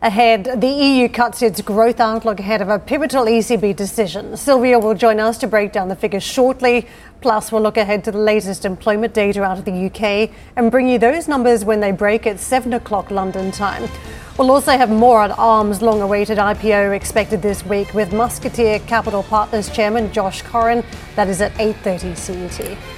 Ahead, 0.03 0.61
the 0.61 0.67
EU 0.67 1.09
cuts 1.09 1.43
its 1.43 1.61
growth 1.61 2.01
outlook 2.01 2.41
ahead 2.41 2.61
of 2.61 2.69
a 2.69 2.81
pivotal 2.81 3.25
ECB 3.25 3.77
decision. 3.77 4.37
Sylvia 4.37 4.81
will 4.81 4.95
join 4.95 5.21
us 5.21 5.39
to 5.39 5.47
break 5.47 5.71
down 5.71 5.89
the 5.89 5.95
figures 5.95 6.25
shortly. 6.25 6.89
Plus, 7.21 7.53
we'll 7.53 7.63
look 7.63 7.77
ahead 7.77 8.03
to 8.05 8.11
the 8.11 8.19
latest 8.19 8.65
employment 8.65 9.15
data 9.15 9.45
out 9.45 9.59
of 9.59 9.65
the 9.65 9.87
UK 9.87 10.31
and 10.57 10.73
bring 10.73 10.89
you 10.89 10.99
those 10.99 11.29
numbers 11.29 11.65
when 11.65 11.79
they 11.79 11.93
break 11.93 12.27
at 12.27 12.41
7 12.41 12.73
o'clock 12.73 13.13
London 13.13 13.53
time. 13.53 13.89
We'll 14.39 14.51
also 14.51 14.73
have 14.73 14.91
more 14.91 15.21
on 15.21 15.31
ARM's 15.33 15.83
long 15.83 16.01
awaited 16.01 16.39
IPO 16.39 16.97
expected 16.97 17.43
this 17.43 17.65
week 17.65 17.95
with 17.95 18.13
Musketeer 18.13 18.81
Capital 18.81 19.23
Partners 19.23 19.71
chairman 19.71 20.13
Josh 20.13 20.43
Corrin. 20.43 20.85
That 21.15 21.29
is 21.29 21.41
at 21.41 21.53
8:30 21.59 22.17
CET. 22.17 22.98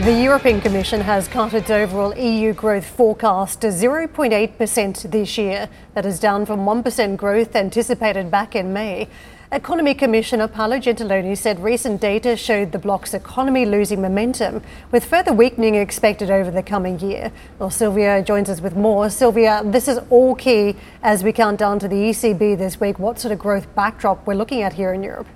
The 0.00 0.22
European 0.22 0.62
Commission 0.62 1.02
has 1.02 1.28
cut 1.28 1.52
its 1.52 1.68
overall 1.68 2.16
EU 2.16 2.54
growth 2.54 2.86
forecast 2.86 3.60
to 3.60 3.66
0.8% 3.66 5.10
this 5.10 5.36
year. 5.36 5.68
That 5.92 6.06
is 6.06 6.18
down 6.18 6.46
from 6.46 6.60
1% 6.60 7.18
growth 7.18 7.54
anticipated 7.54 8.30
back 8.30 8.56
in 8.56 8.72
May. 8.72 9.08
Economy 9.52 9.92
Commissioner 9.92 10.48
Paolo 10.48 10.78
Gentiloni 10.78 11.36
said 11.36 11.62
recent 11.62 12.00
data 12.00 12.34
showed 12.34 12.72
the 12.72 12.78
bloc's 12.78 13.12
economy 13.12 13.66
losing 13.66 14.00
momentum, 14.00 14.62
with 14.90 15.04
further 15.04 15.34
weakening 15.34 15.74
expected 15.74 16.30
over 16.30 16.50
the 16.50 16.62
coming 16.62 16.98
year. 17.00 17.30
Well, 17.58 17.68
Sylvia 17.68 18.22
joins 18.22 18.48
us 18.48 18.62
with 18.62 18.74
more. 18.74 19.10
Sylvia, 19.10 19.60
this 19.62 19.86
is 19.86 19.98
all 20.08 20.34
key 20.34 20.76
as 21.02 21.22
we 21.22 21.34
count 21.34 21.58
down 21.58 21.78
to 21.78 21.88
the 21.88 22.08
ECB 22.08 22.56
this 22.56 22.80
week. 22.80 22.98
What 22.98 23.18
sort 23.18 23.32
of 23.32 23.38
growth 23.38 23.66
backdrop 23.74 24.26
we're 24.26 24.32
looking 24.32 24.62
at 24.62 24.72
here 24.72 24.94
in 24.94 25.02
Europe? 25.02 25.26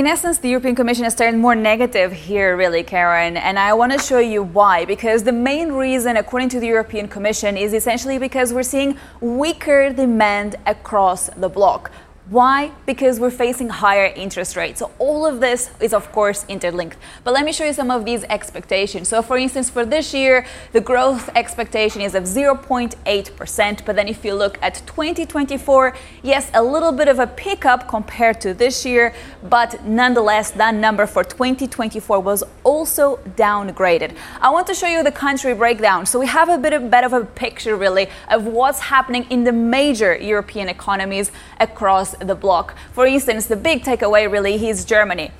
In 0.00 0.06
essence, 0.06 0.38
the 0.38 0.48
European 0.48 0.74
Commission 0.74 1.04
has 1.04 1.14
turned 1.14 1.38
more 1.38 1.54
negative 1.54 2.10
here, 2.10 2.56
really, 2.56 2.82
Karen, 2.82 3.36
and 3.36 3.58
I 3.58 3.74
want 3.74 3.92
to 3.92 3.98
show 3.98 4.18
you 4.18 4.42
why. 4.42 4.86
Because 4.86 5.24
the 5.24 5.32
main 5.32 5.72
reason, 5.72 6.16
according 6.16 6.48
to 6.54 6.58
the 6.58 6.68
European 6.68 7.06
Commission, 7.06 7.54
is 7.58 7.74
essentially 7.74 8.16
because 8.16 8.54
we're 8.54 8.62
seeing 8.62 8.96
weaker 9.20 9.92
demand 9.92 10.56
across 10.64 11.28
the 11.36 11.50
bloc. 11.50 11.92
Why? 12.30 12.70
Because 12.86 13.18
we're 13.18 13.32
facing 13.32 13.70
higher 13.70 14.06
interest 14.14 14.54
rates. 14.54 14.78
So 14.78 14.92
all 15.00 15.26
of 15.26 15.40
this 15.40 15.72
is 15.80 15.92
of 15.92 16.12
course 16.12 16.46
interlinked. 16.48 16.96
But 17.24 17.34
let 17.34 17.44
me 17.44 17.50
show 17.50 17.64
you 17.64 17.72
some 17.72 17.90
of 17.90 18.04
these 18.04 18.22
expectations. 18.22 19.08
So 19.08 19.20
for 19.20 19.36
instance, 19.36 19.68
for 19.68 19.84
this 19.84 20.14
year, 20.14 20.46
the 20.70 20.80
growth 20.80 21.28
expectation 21.34 22.00
is 22.00 22.14
of 22.14 22.22
0.8%. 22.22 23.84
But 23.84 23.96
then 23.96 24.06
if 24.06 24.24
you 24.24 24.34
look 24.34 24.58
at 24.62 24.74
2024, 24.86 25.96
yes, 26.22 26.52
a 26.54 26.62
little 26.62 26.92
bit 26.92 27.08
of 27.08 27.18
a 27.18 27.26
pickup 27.26 27.88
compared 27.88 28.40
to 28.42 28.54
this 28.54 28.86
year. 28.86 29.12
But 29.42 29.84
nonetheless, 29.84 30.52
that 30.52 30.76
number 30.76 31.06
for 31.06 31.24
2024 31.24 32.20
was 32.20 32.44
also 32.62 33.16
downgraded. 33.36 34.14
I 34.40 34.50
want 34.50 34.68
to 34.68 34.74
show 34.74 34.86
you 34.86 35.02
the 35.02 35.10
country 35.10 35.52
breakdown. 35.52 36.06
So 36.06 36.20
we 36.20 36.28
have 36.28 36.48
a 36.48 36.58
bit 36.58 36.74
of, 36.74 36.92
bit 36.92 37.02
of 37.02 37.12
a 37.12 37.24
picture 37.24 37.74
really 37.74 38.06
of 38.28 38.46
what's 38.46 38.78
happening 38.78 39.26
in 39.30 39.42
the 39.42 39.52
major 39.52 40.16
European 40.16 40.68
economies 40.68 41.32
across 41.58 42.14
the 42.20 42.34
bloc. 42.34 42.76
For 42.92 43.06
instance, 43.06 43.46
the 43.46 43.56
big 43.56 43.82
takeaway 43.82 44.30
really 44.30 44.68
is 44.68 44.84
Germany. 44.84 45.30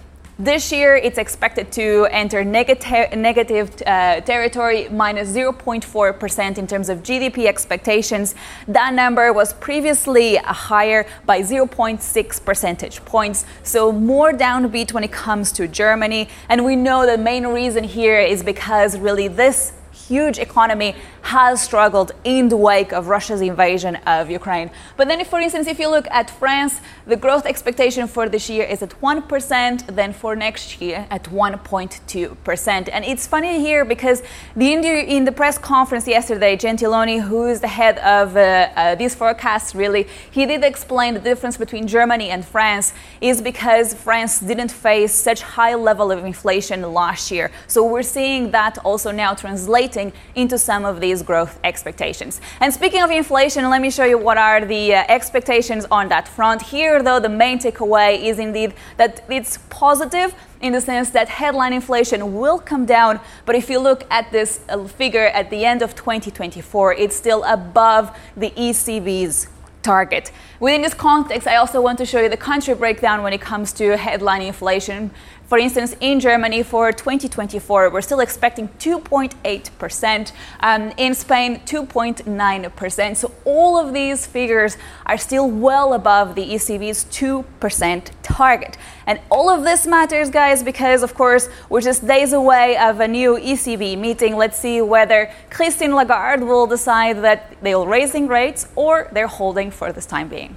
This 0.40 0.72
year, 0.72 0.96
it's 0.96 1.18
expected 1.18 1.70
to 1.72 2.08
enter 2.10 2.42
negati- 2.42 3.14
negative 3.14 3.70
uh, 3.84 4.22
territory, 4.22 4.88
minus 4.88 5.28
0.4% 5.28 6.56
in 6.56 6.66
terms 6.66 6.88
of 6.88 7.02
GDP 7.02 7.44
expectations. 7.44 8.34
That 8.66 8.94
number 8.94 9.34
was 9.34 9.52
previously 9.52 10.36
higher 10.36 11.06
by 11.26 11.42
0.6 11.42 12.42
percentage 12.42 13.04
points, 13.04 13.44
so 13.64 13.92
more 13.92 14.32
downbeat 14.32 14.94
when 14.94 15.04
it 15.04 15.12
comes 15.12 15.52
to 15.52 15.68
Germany. 15.68 16.26
And 16.48 16.64
we 16.64 16.74
know 16.74 17.04
the 17.04 17.18
main 17.18 17.46
reason 17.48 17.84
here 17.84 18.18
is 18.18 18.42
because 18.42 18.96
really 18.96 19.28
this 19.28 19.74
huge 20.10 20.38
economy 20.48 20.90
has 21.22 21.62
struggled 21.62 22.10
in 22.24 22.48
the 22.48 22.56
wake 22.56 22.92
of 22.98 23.02
Russia's 23.06 23.42
invasion 23.52 23.94
of 24.16 24.22
Ukraine. 24.40 24.68
But 24.96 25.04
then, 25.08 25.18
if, 25.20 25.28
for 25.32 25.40
instance, 25.46 25.66
if 25.74 25.78
you 25.82 25.88
look 25.96 26.08
at 26.20 26.26
France, 26.42 26.74
the 27.12 27.18
growth 27.24 27.46
expectation 27.46 28.08
for 28.14 28.24
this 28.34 28.44
year 28.54 28.64
is 28.74 28.80
at 28.82 28.92
1%, 29.00 29.96
then 29.98 30.10
for 30.12 30.32
next 30.34 30.80
year 30.80 30.98
at 31.16 31.24
1.2%. 31.24 32.88
And 32.94 33.04
it's 33.12 33.24
funny 33.34 33.54
here 33.68 33.84
because 33.84 34.18
the 34.56 34.70
in 35.16 35.24
the 35.28 35.32
press 35.40 35.56
conference 35.58 36.06
yesterday, 36.18 36.56
Gentiloni, 36.56 37.18
who 37.28 37.40
is 37.52 37.58
the 37.60 37.72
head 37.80 37.96
of 37.98 38.36
uh, 38.36 38.40
uh, 38.40 38.94
these 39.00 39.14
forecasts, 39.14 39.74
really, 39.74 40.02
he 40.30 40.42
did 40.46 40.62
explain 40.64 41.10
the 41.14 41.24
difference 41.30 41.56
between 41.64 41.84
Germany 41.98 42.28
and 42.34 42.42
France 42.44 42.86
is 43.20 43.36
because 43.50 43.86
France 44.06 44.40
didn't 44.40 44.72
face 44.88 45.12
such 45.28 45.40
high 45.42 45.74
level 45.74 46.10
of 46.10 46.24
inflation 46.24 46.78
last 47.00 47.30
year. 47.30 47.50
So 47.66 47.78
we're 47.92 48.10
seeing 48.18 48.50
that 48.52 48.74
also 48.88 49.10
now 49.10 49.34
translating 49.34 49.99
into 50.34 50.56
some 50.58 50.84
of 50.84 51.00
these 51.00 51.22
growth 51.22 51.58
expectations. 51.64 52.40
And 52.60 52.72
speaking 52.72 53.02
of 53.02 53.10
inflation, 53.10 53.68
let 53.68 53.80
me 53.80 53.90
show 53.90 54.04
you 54.04 54.18
what 54.18 54.38
are 54.38 54.64
the 54.64 54.94
uh, 54.94 55.04
expectations 55.08 55.86
on 55.90 56.08
that 56.08 56.26
front. 56.26 56.62
Here, 56.62 57.02
though, 57.02 57.20
the 57.20 57.28
main 57.28 57.58
takeaway 57.58 58.22
is 58.22 58.38
indeed 58.38 58.74
that 58.96 59.24
it's 59.28 59.58
positive 59.68 60.34
in 60.60 60.72
the 60.72 60.80
sense 60.80 61.10
that 61.10 61.28
headline 61.28 61.72
inflation 61.72 62.20
will 62.38 62.58
come 62.58 62.84
down. 62.84 63.20
But 63.46 63.54
if 63.54 63.70
you 63.70 63.78
look 63.78 64.04
at 64.10 64.30
this 64.30 64.60
uh, 64.68 64.84
figure 64.84 65.26
at 65.26 65.50
the 65.50 65.64
end 65.64 65.82
of 65.82 65.94
2024, 65.94 66.94
it's 66.94 67.16
still 67.16 67.42
above 67.44 68.16
the 68.36 68.50
ECB's 68.50 69.48
target. 69.82 70.30
Within 70.58 70.82
this 70.82 70.94
context, 70.94 71.48
I 71.48 71.56
also 71.56 71.80
want 71.80 71.98
to 71.98 72.06
show 72.06 72.20
you 72.20 72.28
the 72.28 72.36
country 72.36 72.74
breakdown 72.74 73.22
when 73.22 73.32
it 73.32 73.40
comes 73.40 73.72
to 73.74 73.96
headline 73.96 74.42
inflation. 74.42 75.10
For 75.50 75.58
instance, 75.58 75.96
in 75.98 76.20
Germany 76.20 76.62
for 76.62 76.92
2024, 76.92 77.90
we're 77.90 78.02
still 78.02 78.20
expecting 78.20 78.68
2.8%. 78.78 80.32
Um, 80.60 80.92
in 80.96 81.12
Spain, 81.12 81.58
2.9%. 81.66 83.16
So 83.16 83.34
all 83.44 83.76
of 83.76 83.92
these 83.92 84.26
figures 84.26 84.76
are 85.06 85.18
still 85.18 85.50
well 85.50 85.94
above 85.94 86.36
the 86.36 86.50
ECB's 86.50 87.04
2% 87.06 88.10
target. 88.22 88.76
And 89.08 89.20
all 89.28 89.50
of 89.50 89.64
this 89.64 89.88
matters, 89.88 90.30
guys, 90.30 90.62
because 90.62 91.02
of 91.02 91.14
course 91.14 91.48
we're 91.68 91.80
just 91.80 92.06
days 92.06 92.32
away 92.32 92.76
of 92.76 93.00
a 93.00 93.08
new 93.08 93.36
ECB 93.36 93.98
meeting. 93.98 94.36
Let's 94.36 94.56
see 94.56 94.80
whether 94.80 95.32
Christine 95.50 95.96
Lagarde 95.96 96.44
will 96.44 96.68
decide 96.68 97.24
that 97.24 97.56
they'll 97.60 97.88
raising 97.88 98.28
rates 98.28 98.68
or 98.76 99.08
they're 99.10 99.26
holding 99.26 99.72
for 99.72 99.92
this 99.92 100.06
time 100.06 100.28
being. 100.28 100.56